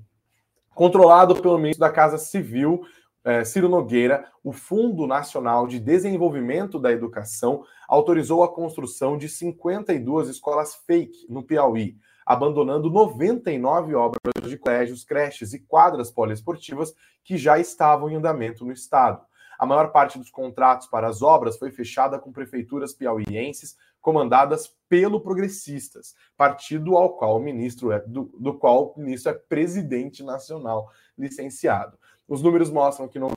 Controlado 0.75 1.39
pelo 1.39 1.57
ministro 1.57 1.81
da 1.81 1.91
Casa 1.91 2.17
Civil, 2.17 2.83
é, 3.23 3.45
Ciro 3.45 3.69
Nogueira, 3.69 4.27
o 4.43 4.51
Fundo 4.51 5.07
Nacional 5.07 5.65
de 5.65 5.79
Desenvolvimento 5.79 6.77
da 6.77 6.91
Educação 6.91 7.63
autorizou 7.87 8.43
a 8.43 8.53
construção 8.53 9.17
de 9.17 9.29
52 9.29 10.29
escolas 10.29 10.75
fake 10.75 11.25
no 11.29 11.43
Piauí, 11.43 11.97
abandonando 12.25 12.89
99 12.89 13.95
obras 13.95 14.21
de 14.49 14.57
colégios, 14.57 15.03
creches 15.03 15.53
e 15.53 15.59
quadras 15.59 16.11
poliesportivas 16.11 16.93
que 17.23 17.37
já 17.37 17.57
estavam 17.57 18.09
em 18.09 18.15
andamento 18.15 18.65
no 18.65 18.73
estado. 18.73 19.23
A 19.57 19.65
maior 19.65 19.91
parte 19.91 20.17
dos 20.17 20.29
contratos 20.29 20.87
para 20.87 21.07
as 21.07 21.21
obras 21.21 21.57
foi 21.57 21.71
fechada 21.71 22.19
com 22.19 22.31
prefeituras 22.33 22.93
piauienses 22.93 23.77
comandadas 24.01 24.75
pelo 24.89 25.21
Progressistas, 25.21 26.13
partido 26.35 26.97
ao 26.97 27.15
qual 27.15 27.37
o 27.37 27.41
ministro 27.41 27.91
é, 27.91 27.99
do, 28.01 28.23
do 28.37 28.53
qual 28.53 28.93
o 28.97 28.99
ministro 28.99 29.31
é 29.31 29.33
presidente 29.33 30.21
nacional 30.21 30.89
licenciado. 31.17 31.97
Os 32.27 32.41
números 32.41 32.69
mostram 32.69 33.07
que 33.07 33.19
não 33.19 33.31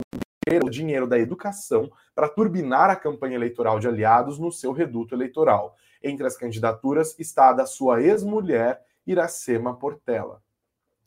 o 0.65 0.71
dinheiro 0.71 1.09
da 1.09 1.19
educação 1.19 1.91
para 2.15 2.29
turbinar 2.29 2.89
a 2.89 2.95
campanha 2.95 3.35
eleitoral 3.35 3.81
de 3.81 3.89
aliados 3.89 4.39
no 4.39 4.53
seu 4.53 4.71
reduto 4.71 5.13
eleitoral. 5.13 5.75
Entre 6.01 6.25
as 6.25 6.37
candidaturas 6.37 7.19
está 7.19 7.49
a 7.49 7.53
da 7.53 7.67
sua 7.67 8.01
ex-mulher, 8.01 8.81
Iracema 9.05 9.75
Portela. 9.75 10.41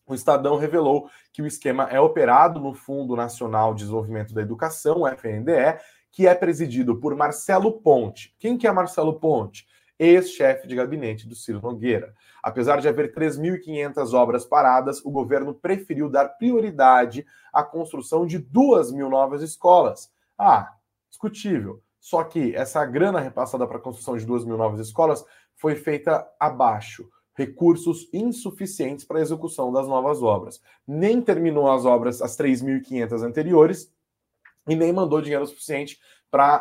O 0.06 0.13
Estadão 0.13 0.58
revelou 0.58 1.10
que 1.32 1.42
o 1.42 1.48
esquema 1.48 1.84
é 1.84 2.00
operado 2.00 2.60
no 2.60 2.74
Fundo 2.74 3.15
Nacional 3.15 3.74
de 3.74 3.82
Desenvolvimento 3.82 4.34
da 4.34 4.42
Educação, 4.42 5.08
FNDE, 5.08 5.80
que 6.12 6.28
é 6.28 6.34
presidido 6.34 7.00
por 7.00 7.15
Marcelo 7.15 7.80
Ponte. 7.80 8.36
Quem 8.39 8.58
que 8.58 8.68
é 8.68 8.72
Marcelo 8.72 9.20
Ponte? 9.20 9.68
Ex-chefe 9.98 10.68
de 10.68 10.76
gabinete 10.76 11.28
do 11.28 11.36
Ciro 11.36 11.62
Nogueira. 11.62 12.13
Apesar 12.41 12.80
de 12.80 12.88
haver 12.88 13.13
3.500 13.13 14.13
obras 14.13 14.45
paradas, 14.45 15.04
o 15.04 15.12
governo 15.12 15.54
preferiu 15.54 16.10
dar 16.10 16.30
prioridade 16.30 17.25
à 17.54 17.63
construção 17.63 18.25
de 18.25 18.38
2 18.38 18.91
mil 18.91 19.10
novas 19.10 19.41
escolas. 19.41 20.12
Ah, 20.38 20.73
discutível. 21.10 21.82
Só 21.99 22.23
que 22.23 22.56
essa 22.56 22.86
grana 22.86 23.19
repassada 23.19 23.67
para 23.67 23.78
a 23.78 23.82
construção 23.82 24.17
de 24.17 24.25
2 24.25 24.45
mil 24.45 24.58
novas 24.58 24.80
escolas 24.80 25.25
foi 25.56 25.75
feita 25.75 26.25
abaixo. 26.39 27.10
Recursos 27.36 28.10
insuficientes 28.13 29.06
para 29.06 29.19
a 29.19 29.21
execução 29.21 29.71
das 29.71 29.88
novas 29.88 30.21
obras. 30.21 30.62
Nem 30.88 31.21
terminou 31.21 31.69
as 31.69 31.86
obras, 31.86 32.21
as 32.21 32.38
3.500 32.38 33.23
anteriores, 33.23 33.93
e 34.67 34.75
nem 34.75 34.93
mandou 34.93 35.21
dinheiro 35.21 35.45
suficiente 35.47 35.99
para 36.32 36.60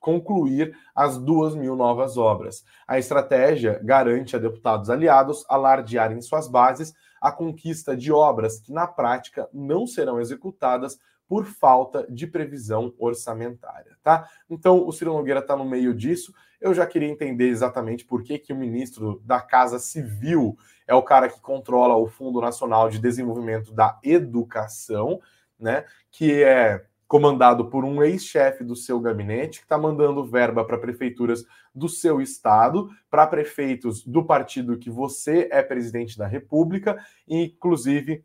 concluir 0.00 0.76
as 0.94 1.18
duas 1.18 1.54
mil 1.54 1.76
novas 1.76 2.16
obras. 2.16 2.64
A 2.86 2.98
estratégia 2.98 3.80
garante 3.82 4.34
a 4.34 4.38
deputados 4.38 4.90
aliados 4.90 5.44
alardearem 5.48 6.20
suas 6.20 6.48
bases 6.48 6.94
a 7.20 7.32
conquista 7.32 7.96
de 7.96 8.12
obras 8.12 8.60
que, 8.60 8.72
na 8.72 8.86
prática, 8.86 9.48
não 9.52 9.86
serão 9.86 10.20
executadas 10.20 10.98
por 11.28 11.44
falta 11.44 12.06
de 12.08 12.26
previsão 12.26 12.94
orçamentária, 12.98 13.96
tá? 14.02 14.26
Então, 14.48 14.86
o 14.86 14.92
Ciro 14.92 15.12
Nogueira 15.12 15.40
está 15.40 15.54
no 15.54 15.64
meio 15.64 15.94
disso. 15.94 16.32
Eu 16.58 16.72
já 16.72 16.86
queria 16.86 17.08
entender 17.08 17.48
exatamente 17.48 18.04
por 18.04 18.22
que, 18.22 18.38
que 18.38 18.52
o 18.52 18.56
ministro 18.56 19.20
da 19.24 19.38
Casa 19.38 19.78
Civil 19.78 20.56
é 20.86 20.94
o 20.94 21.02
cara 21.02 21.28
que 21.28 21.38
controla 21.38 21.94
o 21.96 22.08
Fundo 22.08 22.40
Nacional 22.40 22.88
de 22.88 22.98
Desenvolvimento 22.98 23.74
da 23.74 23.98
Educação, 24.02 25.20
né? 25.60 25.84
Que 26.10 26.42
é 26.42 26.86
comandado 27.08 27.70
por 27.70 27.86
um 27.86 28.02
ex-chefe 28.02 28.62
do 28.62 28.76
seu 28.76 29.00
gabinete, 29.00 29.60
que 29.60 29.64
está 29.64 29.78
mandando 29.78 30.26
verba 30.26 30.62
para 30.62 30.76
prefeituras 30.76 31.42
do 31.74 31.88
seu 31.88 32.20
estado, 32.20 32.90
para 33.10 33.26
prefeitos 33.26 34.04
do 34.04 34.22
partido 34.22 34.78
que 34.78 34.90
você 34.90 35.48
é 35.50 35.62
presidente 35.62 36.18
da 36.18 36.26
República, 36.26 37.02
inclusive 37.26 38.22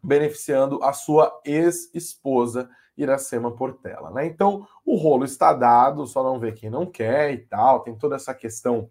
beneficiando 0.00 0.82
a 0.84 0.92
sua 0.92 1.40
ex-esposa 1.44 2.70
Iracema 2.96 3.50
Portela. 3.50 4.10
Né? 4.10 4.26
Então, 4.26 4.64
o 4.84 4.94
rolo 4.94 5.24
está 5.24 5.52
dado, 5.52 6.06
só 6.06 6.22
não 6.22 6.38
vê 6.38 6.52
quem 6.52 6.70
não 6.70 6.86
quer 6.86 7.32
e 7.32 7.38
tal, 7.38 7.80
tem 7.80 7.96
toda 7.96 8.14
essa 8.14 8.32
questão. 8.32 8.88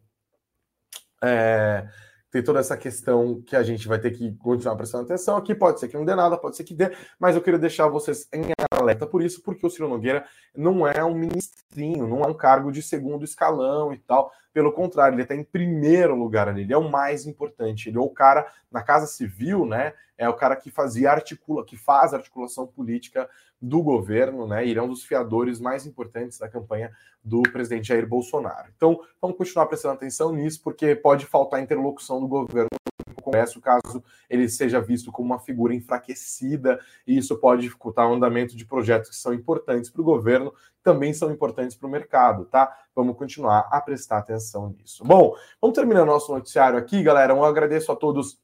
É, 1.23 1.87
tem 2.33 2.43
toda 2.43 2.59
essa 2.59 2.75
questão 2.75 3.43
que 3.45 3.55
a 3.55 3.61
gente 3.61 3.87
vai 3.87 3.99
ter 3.99 4.09
que 4.09 4.35
continuar 4.37 4.75
prestando 4.75 5.03
atenção 5.03 5.37
aqui. 5.37 5.53
Pode 5.53 5.79
ser 5.79 5.87
que 5.87 5.95
não 5.95 6.03
dê 6.03 6.15
nada, 6.15 6.35
pode 6.35 6.57
ser 6.57 6.63
que 6.63 6.73
dê, 6.73 6.91
mas 7.19 7.35
eu 7.35 7.43
queria 7.43 7.59
deixar 7.59 7.87
vocês 7.87 8.27
em 8.33 8.45
alerta 8.71 9.05
por 9.05 9.21
isso, 9.21 9.43
porque 9.43 9.63
o 9.63 9.69
Ciro 9.69 9.87
Nogueira 9.87 10.25
não 10.57 10.87
é 10.87 11.03
um 11.03 11.13
ministrinho, 11.13 12.07
não 12.07 12.23
é 12.23 12.27
um 12.27 12.33
cargo 12.33 12.71
de 12.71 12.81
segundo 12.81 13.23
escalão 13.23 13.93
e 13.93 13.99
tal. 13.99 14.31
Pelo 14.51 14.71
contrário, 14.71 15.13
ele 15.13 15.21
está 15.21 15.35
em 15.35 15.43
primeiro 15.43 16.15
lugar 16.15 16.49
ali, 16.49 16.63
ele 16.63 16.73
é 16.73 16.77
o 16.77 16.89
mais 16.89 17.27
importante. 17.27 17.89
Ele 17.89 17.97
é 17.97 18.01
o 18.01 18.09
cara 18.09 18.51
na 18.71 18.81
Casa 18.81 19.05
Civil, 19.05 19.63
né? 19.67 19.93
É 20.17 20.27
o 20.27 20.33
cara 20.33 20.55
que 20.55 20.71
fazia 20.71 21.11
articula, 21.11 21.63
que 21.63 21.77
faz 21.77 22.15
articulação 22.15 22.65
política 22.65 23.29
do 23.63 23.81
governo, 23.81 24.45
né? 24.45 24.67
Ele 24.67 24.77
é 24.77 24.83
um 24.83 24.89
dos 24.89 25.05
fiadores 25.05 25.57
mais 25.57 25.85
importantes 25.85 26.37
da 26.37 26.49
campanha 26.49 26.91
do 27.23 27.41
presidente 27.43 27.87
Jair 27.87 28.05
Bolsonaro. 28.05 28.69
Então, 28.75 28.99
vamos 29.21 29.37
continuar 29.37 29.67
prestando 29.67 29.93
atenção 29.93 30.33
nisso, 30.33 30.61
porque 30.61 30.93
pode 30.97 31.25
faltar 31.25 31.63
interlocução 31.63 32.19
do 32.19 32.27
governo 32.27 32.67
no 33.07 33.23
Congresso, 33.23 33.61
caso 33.61 34.03
ele 34.29 34.49
seja 34.49 34.81
visto 34.81 35.13
como 35.13 35.27
uma 35.29 35.39
figura 35.39 35.73
enfraquecida, 35.73 36.77
e 37.07 37.17
isso 37.17 37.37
pode 37.37 37.61
dificultar 37.61 38.05
o 38.09 38.13
andamento 38.13 38.53
de 38.53 38.65
projetos 38.65 39.11
que 39.11 39.15
são 39.15 39.33
importantes 39.33 39.89
para 39.89 40.01
o 40.01 40.05
governo, 40.05 40.53
também 40.83 41.13
são 41.13 41.31
importantes 41.31 41.77
para 41.77 41.87
o 41.87 41.89
mercado, 41.89 42.43
tá? 42.43 42.69
Vamos 42.93 43.15
continuar 43.15 43.69
a 43.71 43.79
prestar 43.79 44.17
atenção 44.17 44.75
nisso. 44.77 45.05
Bom, 45.05 45.33
vamos 45.61 45.73
terminar 45.73 46.03
nosso 46.03 46.33
noticiário 46.33 46.77
aqui, 46.77 47.01
galera. 47.01 47.31
Eu 47.31 47.45
agradeço 47.45 47.93
a 47.93 47.95
todos 47.95 48.42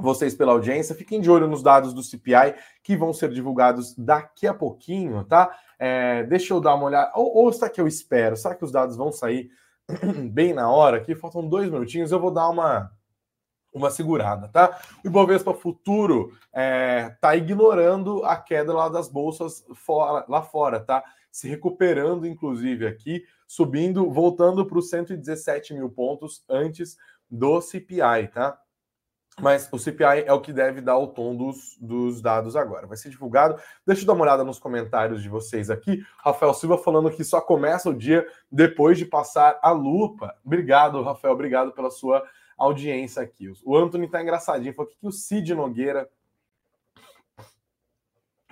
vocês 0.00 0.34
pela 0.34 0.52
audiência. 0.52 0.94
Fiquem 0.94 1.20
de 1.20 1.30
olho 1.30 1.46
nos 1.46 1.62
dados 1.62 1.92
do 1.92 2.02
CPI 2.02 2.54
que 2.82 2.96
vão 2.96 3.12
ser 3.12 3.30
divulgados 3.30 3.94
daqui 3.96 4.46
a 4.46 4.54
pouquinho, 4.54 5.24
tá? 5.24 5.56
É, 5.78 6.24
deixa 6.24 6.52
eu 6.54 6.60
dar 6.60 6.74
uma 6.74 6.86
olhada. 6.86 7.12
Ou, 7.14 7.44
ou 7.44 7.52
será 7.52 7.70
que 7.70 7.80
eu 7.80 7.86
espero? 7.86 8.36
Será 8.36 8.54
que 8.54 8.64
os 8.64 8.72
dados 8.72 8.96
vão 8.96 9.12
sair 9.12 9.50
bem 10.30 10.52
na 10.52 10.70
hora? 10.70 10.98
Aqui 10.98 11.14
faltam 11.14 11.48
dois 11.48 11.70
minutinhos. 11.70 12.12
Eu 12.12 12.20
vou 12.20 12.30
dar 12.30 12.48
uma 12.48 12.90
uma 13.72 13.90
segurada, 13.90 14.48
tá? 14.48 14.80
O 15.04 15.08
Ibovespa 15.08 15.54
Futuro 15.54 16.32
é, 16.52 17.16
tá 17.20 17.36
ignorando 17.36 18.24
a 18.24 18.36
queda 18.36 18.72
lá 18.72 18.88
das 18.88 19.08
bolsas 19.08 19.64
fora, 19.74 20.24
lá 20.28 20.42
fora, 20.42 20.80
tá? 20.80 21.04
Se 21.30 21.48
recuperando, 21.48 22.26
inclusive, 22.26 22.86
aqui, 22.86 23.24
subindo, 23.46 24.10
voltando 24.10 24.66
para 24.66 24.78
os 24.78 24.90
117 24.90 25.74
mil 25.74 25.88
pontos 25.88 26.44
antes 26.48 26.96
do 27.30 27.60
CPI, 27.60 28.28
tá? 28.32 28.58
Mas 29.40 29.68
o 29.72 29.78
CPI 29.78 30.24
é 30.26 30.32
o 30.32 30.40
que 30.40 30.52
deve 30.52 30.80
dar 30.80 30.98
o 30.98 31.06
tom 31.06 31.34
dos, 31.34 31.76
dos 31.80 32.20
dados 32.20 32.56
agora. 32.56 32.86
Vai 32.86 32.96
ser 32.96 33.10
divulgado. 33.10 33.60
Deixa 33.86 34.02
eu 34.02 34.06
dar 34.06 34.12
uma 34.12 34.24
olhada 34.24 34.44
nos 34.44 34.58
comentários 34.58 35.22
de 35.22 35.28
vocês 35.28 35.70
aqui. 35.70 36.02
Rafael 36.18 36.54
Silva 36.54 36.78
falando 36.78 37.10
que 37.10 37.24
só 37.24 37.40
começa 37.40 37.88
o 37.88 37.94
dia 37.94 38.26
depois 38.50 38.98
de 38.98 39.04
passar 39.04 39.58
a 39.62 39.70
lupa. 39.70 40.34
Obrigado, 40.44 41.02
Rafael. 41.02 41.34
Obrigado 41.34 41.72
pela 41.72 41.90
sua 41.90 42.22
audiência 42.56 43.22
aqui. 43.22 43.50
O 43.64 43.76
Anthony 43.76 44.08
tá 44.08 44.22
engraçadinho. 44.22 44.74
Falou 44.74 44.90
que 44.90 44.96
o 45.02 45.10
Cid 45.10 45.54
Nogueira 45.54 46.08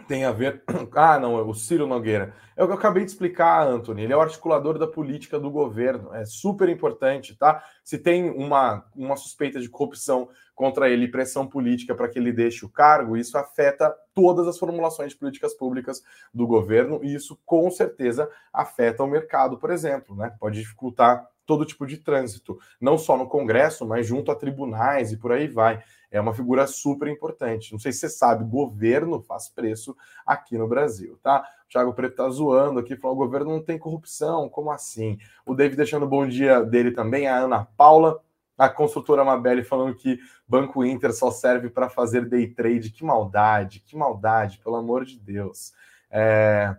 tem 0.09 0.25
a 0.25 0.33
ver. 0.33 0.63
Ah, 0.95 1.19
não, 1.21 1.39
é 1.39 1.43
o 1.43 1.55
Ciro 1.55 1.87
Nogueira. 1.87 2.35
É 2.57 2.65
o 2.65 2.67
que 2.67 2.73
eu 2.73 2.77
acabei 2.77 3.05
de 3.05 3.11
explicar, 3.11 3.65
Anthony. 3.65 4.03
Ele 4.03 4.13
é 4.13 4.17
o 4.17 4.21
articulador 4.21 4.79
da 4.79 4.87
política 4.87 5.39
do 5.39 5.49
governo. 5.49 6.13
É 6.13 6.25
super 6.25 6.69
importante, 6.69 7.37
tá? 7.37 7.63
Se 7.85 7.99
tem 7.99 8.31
uma, 8.31 8.85
uma 8.97 9.15
suspeita 9.15 9.61
de 9.61 9.69
corrupção 9.69 10.29
contra 10.57 10.89
ele, 10.89 11.07
pressão 11.07 11.47
política 11.47 11.95
para 11.95 12.09
que 12.09 12.19
ele 12.19 12.33
deixe 12.33 12.65
o 12.65 12.69
cargo, 12.69 13.17
isso 13.17 13.39
afeta 13.39 13.95
todas 14.13 14.49
as 14.49 14.59
formulações 14.59 15.13
de 15.13 15.19
políticas 15.19 15.55
públicas 15.55 16.03
do 16.35 16.49
governo 16.49 16.99
e 17.05 17.15
isso 17.15 17.39
com 17.47 17.71
certeza 17.71 18.29
afeta 18.53 19.05
o 19.05 19.07
mercado, 19.07 19.57
por 19.57 19.71
exemplo, 19.71 20.17
né? 20.17 20.35
Pode 20.41 20.59
dificultar 20.59 21.29
todo 21.47 21.65
tipo 21.65 21.87
de 21.87 21.97
trânsito, 21.99 22.59
não 22.81 22.99
só 22.99 23.17
no 23.17 23.29
Congresso, 23.29 23.87
mas 23.87 24.07
junto 24.07 24.33
a 24.33 24.35
tribunais 24.35 25.13
e 25.13 25.17
por 25.17 25.31
aí 25.31 25.47
vai 25.47 25.81
é 26.11 26.21
uma 26.21 26.33
figura 26.33 26.67
super 26.67 27.09
importante. 27.09 27.73
Não 27.73 27.79
sei 27.79 27.93
se 27.93 28.01
você 28.01 28.09
sabe, 28.09 28.45
governo 28.45 29.21
faz 29.21 29.49
preço 29.49 29.97
aqui 30.27 30.57
no 30.57 30.67
Brasil, 30.67 31.19
tá? 31.23 31.47
O 31.67 31.69
Thiago 31.69 31.93
Preto 31.93 32.17
tá 32.17 32.29
zoando 32.31 32.81
aqui, 32.81 32.97
falando: 32.97 33.17
o 33.17 33.25
governo 33.25 33.51
não 33.51 33.63
tem 33.63 33.79
corrupção, 33.79 34.49
como 34.49 34.71
assim? 34.71 35.19
O 35.45 35.55
David 35.55 35.77
deixando 35.77 36.07
bom 36.07 36.27
dia 36.27 36.63
dele 36.63 36.93
também, 36.93 37.27
a 37.27 37.37
Ana 37.37 37.65
Paula. 37.77 38.23
A 38.57 38.69
construtora 38.69 39.25
Mabel 39.25 39.65
falando 39.65 39.95
que 39.95 40.19
Banco 40.47 40.85
Inter 40.85 41.13
só 41.13 41.31
serve 41.31 41.71
para 41.71 41.89
fazer 41.89 42.29
day 42.29 42.49
trade. 42.49 42.91
Que 42.91 43.05
maldade, 43.05 43.79
que 43.79 43.97
maldade, 43.97 44.59
pelo 44.59 44.75
amor 44.75 45.05
de 45.05 45.17
Deus. 45.17 45.73
É... 46.11 46.77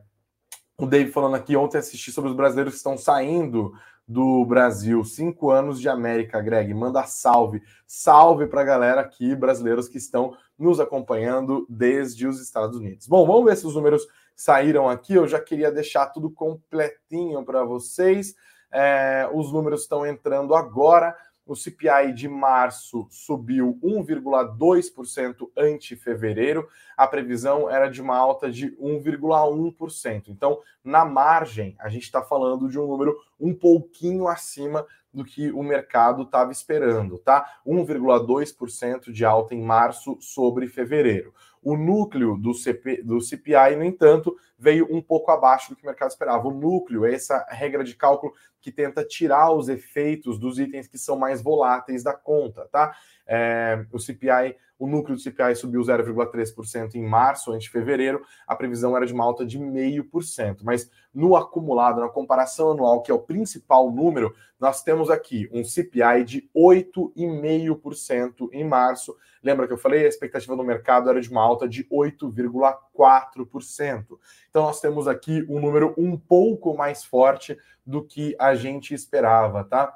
O 0.78 0.86
Dave 0.86 1.10
falando 1.10 1.36
aqui, 1.36 1.56
ontem 1.56 1.78
assisti 1.78 2.12
sobre 2.12 2.30
os 2.30 2.36
brasileiros 2.36 2.74
que 2.74 2.78
estão 2.78 2.98
saindo 2.98 3.74
do 4.10 4.44
Brasil. 4.44 5.04
Cinco 5.04 5.52
anos 5.52 5.80
de 5.80 5.88
América, 5.88 6.42
Greg. 6.42 6.74
Manda 6.74 7.04
salve. 7.04 7.62
Salve 7.86 8.48
para 8.48 8.62
a 8.62 8.66
galera 8.66 9.02
aqui, 9.02 9.36
brasileiros 9.36 9.88
que 9.88 10.00
estão 10.00 10.36
nos 10.58 10.80
acompanhando 10.80 11.68
desde 11.70 12.26
os 12.26 12.42
Estados 12.42 12.76
Unidos. 12.76 13.08
Bom, 13.08 13.28
vamos 13.28 13.46
ver 13.46 13.56
se 13.56 13.68
os 13.68 13.76
números 13.76 14.08
saíram 14.36 14.90
aqui. 14.90 15.14
Eu 15.14 15.28
já 15.28 15.40
queria 15.40 15.72
deixar 15.72 16.08
tudo 16.08 16.32
completinho 16.32 17.46
para 17.46 17.64
vocês. 17.64 18.34
É, 18.72 19.30
os 19.32 19.54
números 19.54 19.84
estão 19.84 20.04
entrando 20.04 20.56
agora. 20.56 21.16
O 21.50 21.56
CPI 21.56 22.14
de 22.14 22.28
março 22.28 23.08
subiu 23.10 23.80
1,2% 23.84 25.50
ante 25.58 25.96
fevereiro. 25.96 26.70
A 26.96 27.08
previsão 27.08 27.68
era 27.68 27.90
de 27.90 28.04
uma 28.04 28.16
alta 28.16 28.52
de 28.52 28.70
1,1%. 28.78 30.26
Então, 30.28 30.60
na 30.84 31.04
margem, 31.04 31.76
a 31.80 31.90
gente 31.90 32.04
está 32.04 32.22
falando 32.22 32.70
de 32.70 32.78
um 32.78 32.86
número 32.86 33.18
um 33.40 33.52
pouquinho 33.52 34.28
acima 34.28 34.86
do 35.12 35.26
que 35.26 35.52
o 35.52 35.64
mercado 35.64 36.22
estava 36.22 36.52
esperando, 36.52 37.18
tá? 37.18 37.60
1,2% 37.66 39.12
de 39.12 39.26
alta 39.26 39.56
em 39.56 39.62
março 39.64 40.20
sobre 40.22 40.68
fevereiro. 40.68 41.34
O 41.62 41.76
núcleo 41.76 42.38
do, 42.38 42.54
CP, 42.54 43.04
do 43.04 43.20
CPI, 43.20 43.76
no 43.76 43.84
entanto, 43.84 44.36
veio 44.58 44.88
um 44.90 45.02
pouco 45.02 45.32
abaixo 45.32 45.70
do 45.70 45.76
que 45.76 45.84
o 45.84 45.86
mercado 45.86 46.10
esperava. 46.10 46.48
O 46.48 46.52
núcleo 46.52 47.06
é 47.06 47.14
essa 47.14 47.46
regra 47.50 47.84
de 47.84 47.96
cálculo 47.96 48.34
que 48.62 48.72
tenta 48.72 49.04
tirar 49.04 49.52
os 49.52 49.70
efeitos 49.70 50.40
dos 50.40 50.60
itens 50.60 50.88
que 50.88 50.98
são 50.98 51.18
mais 51.18 51.42
voláteis 51.42 52.04
da 52.04 52.14
conta, 52.14 52.68
tá? 52.72 52.96
É, 53.32 53.86
o 53.92 54.00
CPI, 54.00 54.56
o 54.80 54.88
núcleo 54.88 55.16
do 55.16 55.22
CPI 55.22 55.56
subiu 55.56 55.82
0,3% 55.82 56.96
em 56.96 57.06
março, 57.06 57.52
ante 57.52 57.70
fevereiro, 57.70 58.26
a 58.48 58.56
previsão 58.56 58.98
era 58.98 59.06
de 59.06 59.14
uma 59.14 59.24
alta 59.24 59.46
de 59.46 59.60
0,5%, 59.60 60.62
mas 60.64 60.90
no 61.14 61.36
acumulado, 61.36 62.02
na 62.02 62.10
comparação 62.10 62.72
anual, 62.72 63.04
que 63.04 63.12
é 63.12 63.14
o 63.14 63.20
principal 63.20 63.92
número, 63.92 64.34
nós 64.60 64.82
temos 64.82 65.12
aqui 65.12 65.48
um 65.54 65.64
CPI 65.64 66.24
de 66.26 66.50
8,5% 66.56 68.50
em 68.52 68.68
março. 68.68 69.16
Lembra 69.44 69.68
que 69.68 69.74
eu 69.74 69.78
falei? 69.78 70.06
A 70.06 70.10
expectativa 70.10 70.56
do 70.56 70.64
mercado 70.64 71.08
era 71.10 71.22
de 71.22 71.30
uma 71.30 71.44
alta 71.44 71.70
de 71.70 71.84
8,4%. 71.86 74.06
Então 74.50 74.64
nós 74.64 74.82
temos 74.82 75.08
aqui 75.08 75.46
um 75.48 75.60
número 75.60 75.94
um 75.98 76.18
pouco 76.18 76.76
mais 76.76 77.06
forte 77.06 77.56
do 77.86 78.04
que 78.04 78.36
a 78.40 78.56
gente 78.56 78.92
esperava, 78.94 79.64
tá? 79.64 79.96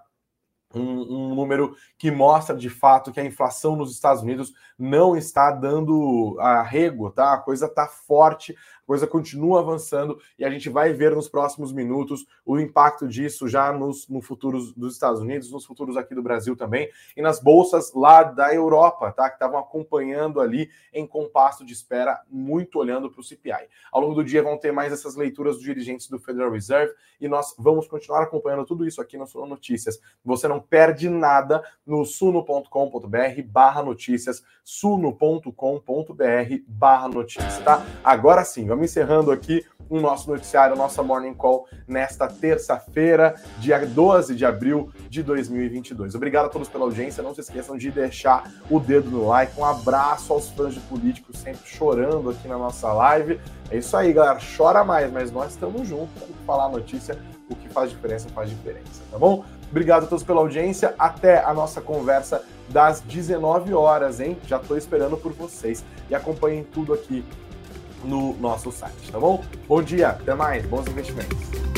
Um, 0.74 0.82
um, 0.82 1.36
número 1.36 1.76
que 1.98 2.10
mostra 2.12 2.56
de 2.56 2.70
fato 2.70 3.12
que 3.12 3.20
a 3.20 3.26
inflação 3.26 3.76
nos 3.76 3.92
Estados 3.92 4.24
Unidos 4.24 4.54
não 4.78 5.16
está 5.16 5.52
dando 5.52 6.38
arrego, 6.40 7.10
tá? 7.12 7.34
A 7.34 7.38
coisa 7.38 7.68
está 7.68 7.88
forte, 7.88 8.56
coisa 8.86 9.08
continua 9.08 9.60
avançando 9.60 10.20
e 10.38 10.46
a 10.46 10.50
gente 10.50 10.70
vai 10.70 10.94
ver 10.94 11.16
nos 11.16 11.30
próximos 11.30 11.72
minutos 11.72 12.26
o 12.46 12.60
impacto 12.60 13.08
disso 13.08 13.48
já 13.48 13.72
nos 13.72 14.08
no 14.08 14.22
futuros 14.22 14.74
dos 14.74 14.94
Estados 14.94 15.22
Unidos, 15.22 15.52
nos 15.52 15.66
futuros 15.66 15.98
aqui 15.98 16.14
do 16.14 16.24
Brasil 16.24 16.56
também 16.56 16.90
e 17.16 17.22
nas 17.22 17.40
bolsas 17.40 17.94
lá 17.94 18.24
da 18.24 18.54
Europa, 18.54 19.12
tá? 19.12 19.30
Que 19.30 19.36
estavam 19.36 19.60
acompanhando 19.60 20.40
ali 20.40 20.70
em 20.94 21.06
compasso 21.08 21.66
de 21.66 21.74
espera, 21.74 22.22
muito 22.30 22.80
olhando 22.80 23.10
para 23.10 23.22
o 23.22 23.24
CPI. 23.24 23.68
Ao 23.92 24.02
longo 24.02 24.16
do 24.16 24.24
dia 24.24 24.44
vão 24.44 24.58
ter 24.58 24.72
mais 24.72 24.92
essas 24.92 25.16
leituras 25.16 25.56
dos 25.56 25.64
dirigentes 25.64 26.10
do 26.10 26.20
Federal 26.20 26.52
Reserve 26.52 26.94
e 27.20 27.28
nós 27.28 27.56
vamos 27.58 27.88
continuar 27.88 28.24
acompanhando 28.24 28.66
tudo 28.66 28.86
isso 28.86 29.02
aqui 29.02 29.18
no 29.18 29.26
Suno 29.26 29.46
Notícias. 29.46 30.00
Você 30.24 30.48
não 30.48 30.60
perde 30.60 31.10
nada 31.10 31.64
no 31.86 32.06
suno.com.br 32.06 33.42
barra 33.46 33.82
notícias, 33.82 34.44
suno.com.br 34.64 35.54
barra 36.68 37.08
notícias, 37.08 37.60
tá? 37.60 37.86
Agora 38.04 38.44
sim, 38.44 38.68
Vamos 38.74 38.90
encerrando 38.90 39.32
aqui 39.32 39.64
o 39.88 40.00
nosso 40.00 40.28
noticiário, 40.28 40.76
nossa 40.76 41.04
Morning 41.04 41.36
Call, 41.36 41.68
nesta 41.88 42.28
terça-feira, 42.28 43.36
dia 43.60 43.86
12 43.86 44.34
de 44.34 44.44
abril 44.48 44.92
de 45.12 45.22
2022. 45.22 46.16
Obrigado 46.16 46.48
a 46.48 46.50
todos 46.50 46.68
pela 46.68 46.86
audiência. 46.86 47.22
Não 47.22 47.36
se 47.36 47.42
esqueçam 47.42 47.78
de 47.78 47.92
deixar 47.92 48.52
o 48.72 48.80
dedo 48.80 49.12
no 49.12 49.28
like. 49.28 49.54
Um 49.60 49.64
abraço 49.64 50.34
aos 50.34 50.50
fãs 50.50 50.74
de 50.74 50.80
políticos 50.80 51.38
sempre 51.38 51.70
chorando 51.70 52.32
aqui 52.32 52.48
na 52.48 52.58
nossa 52.58 52.92
live. 52.92 53.40
É 53.70 53.78
isso 53.78 53.96
aí, 53.96 54.12
galera. 54.12 54.40
Chora 54.58 54.84
mais, 54.84 55.12
mas 55.12 55.32
nós 55.32 55.52
estamos 55.52 55.88
juntos 55.88 56.24
falar 56.44 56.66
a 56.66 56.70
notícia. 56.70 57.16
O 57.48 57.56
que 57.56 57.70
faz 57.70 57.92
diferença, 57.92 58.28
faz 58.30 58.50
diferença, 58.50 59.04
tá 59.12 59.20
bom? 59.20 59.46
Obrigado 59.70 60.06
a 60.06 60.08
todos 60.08 60.24
pela 60.24 60.40
audiência. 60.40 60.96
Até 60.98 61.44
a 61.44 61.54
nossa 61.54 61.80
conversa 61.80 62.44
das 62.70 63.02
19 63.02 63.74
horas, 63.74 64.20
hein? 64.20 64.36
Já 64.48 64.58
estou 64.58 64.76
esperando 64.76 65.16
por 65.16 65.32
vocês. 65.32 65.86
E 66.10 66.16
acompanhem 66.16 66.64
tudo 66.64 66.94
aqui 66.94 67.24
no 68.04 68.36
nosso 68.40 68.72
site, 68.72 69.12
tá 69.12 69.20
bom? 69.20 69.44
Bom 69.68 69.82
dia, 69.82 70.10
até 70.10 70.34
mais, 70.34 70.66
bons 70.66 70.88
investimentos. 70.88 71.73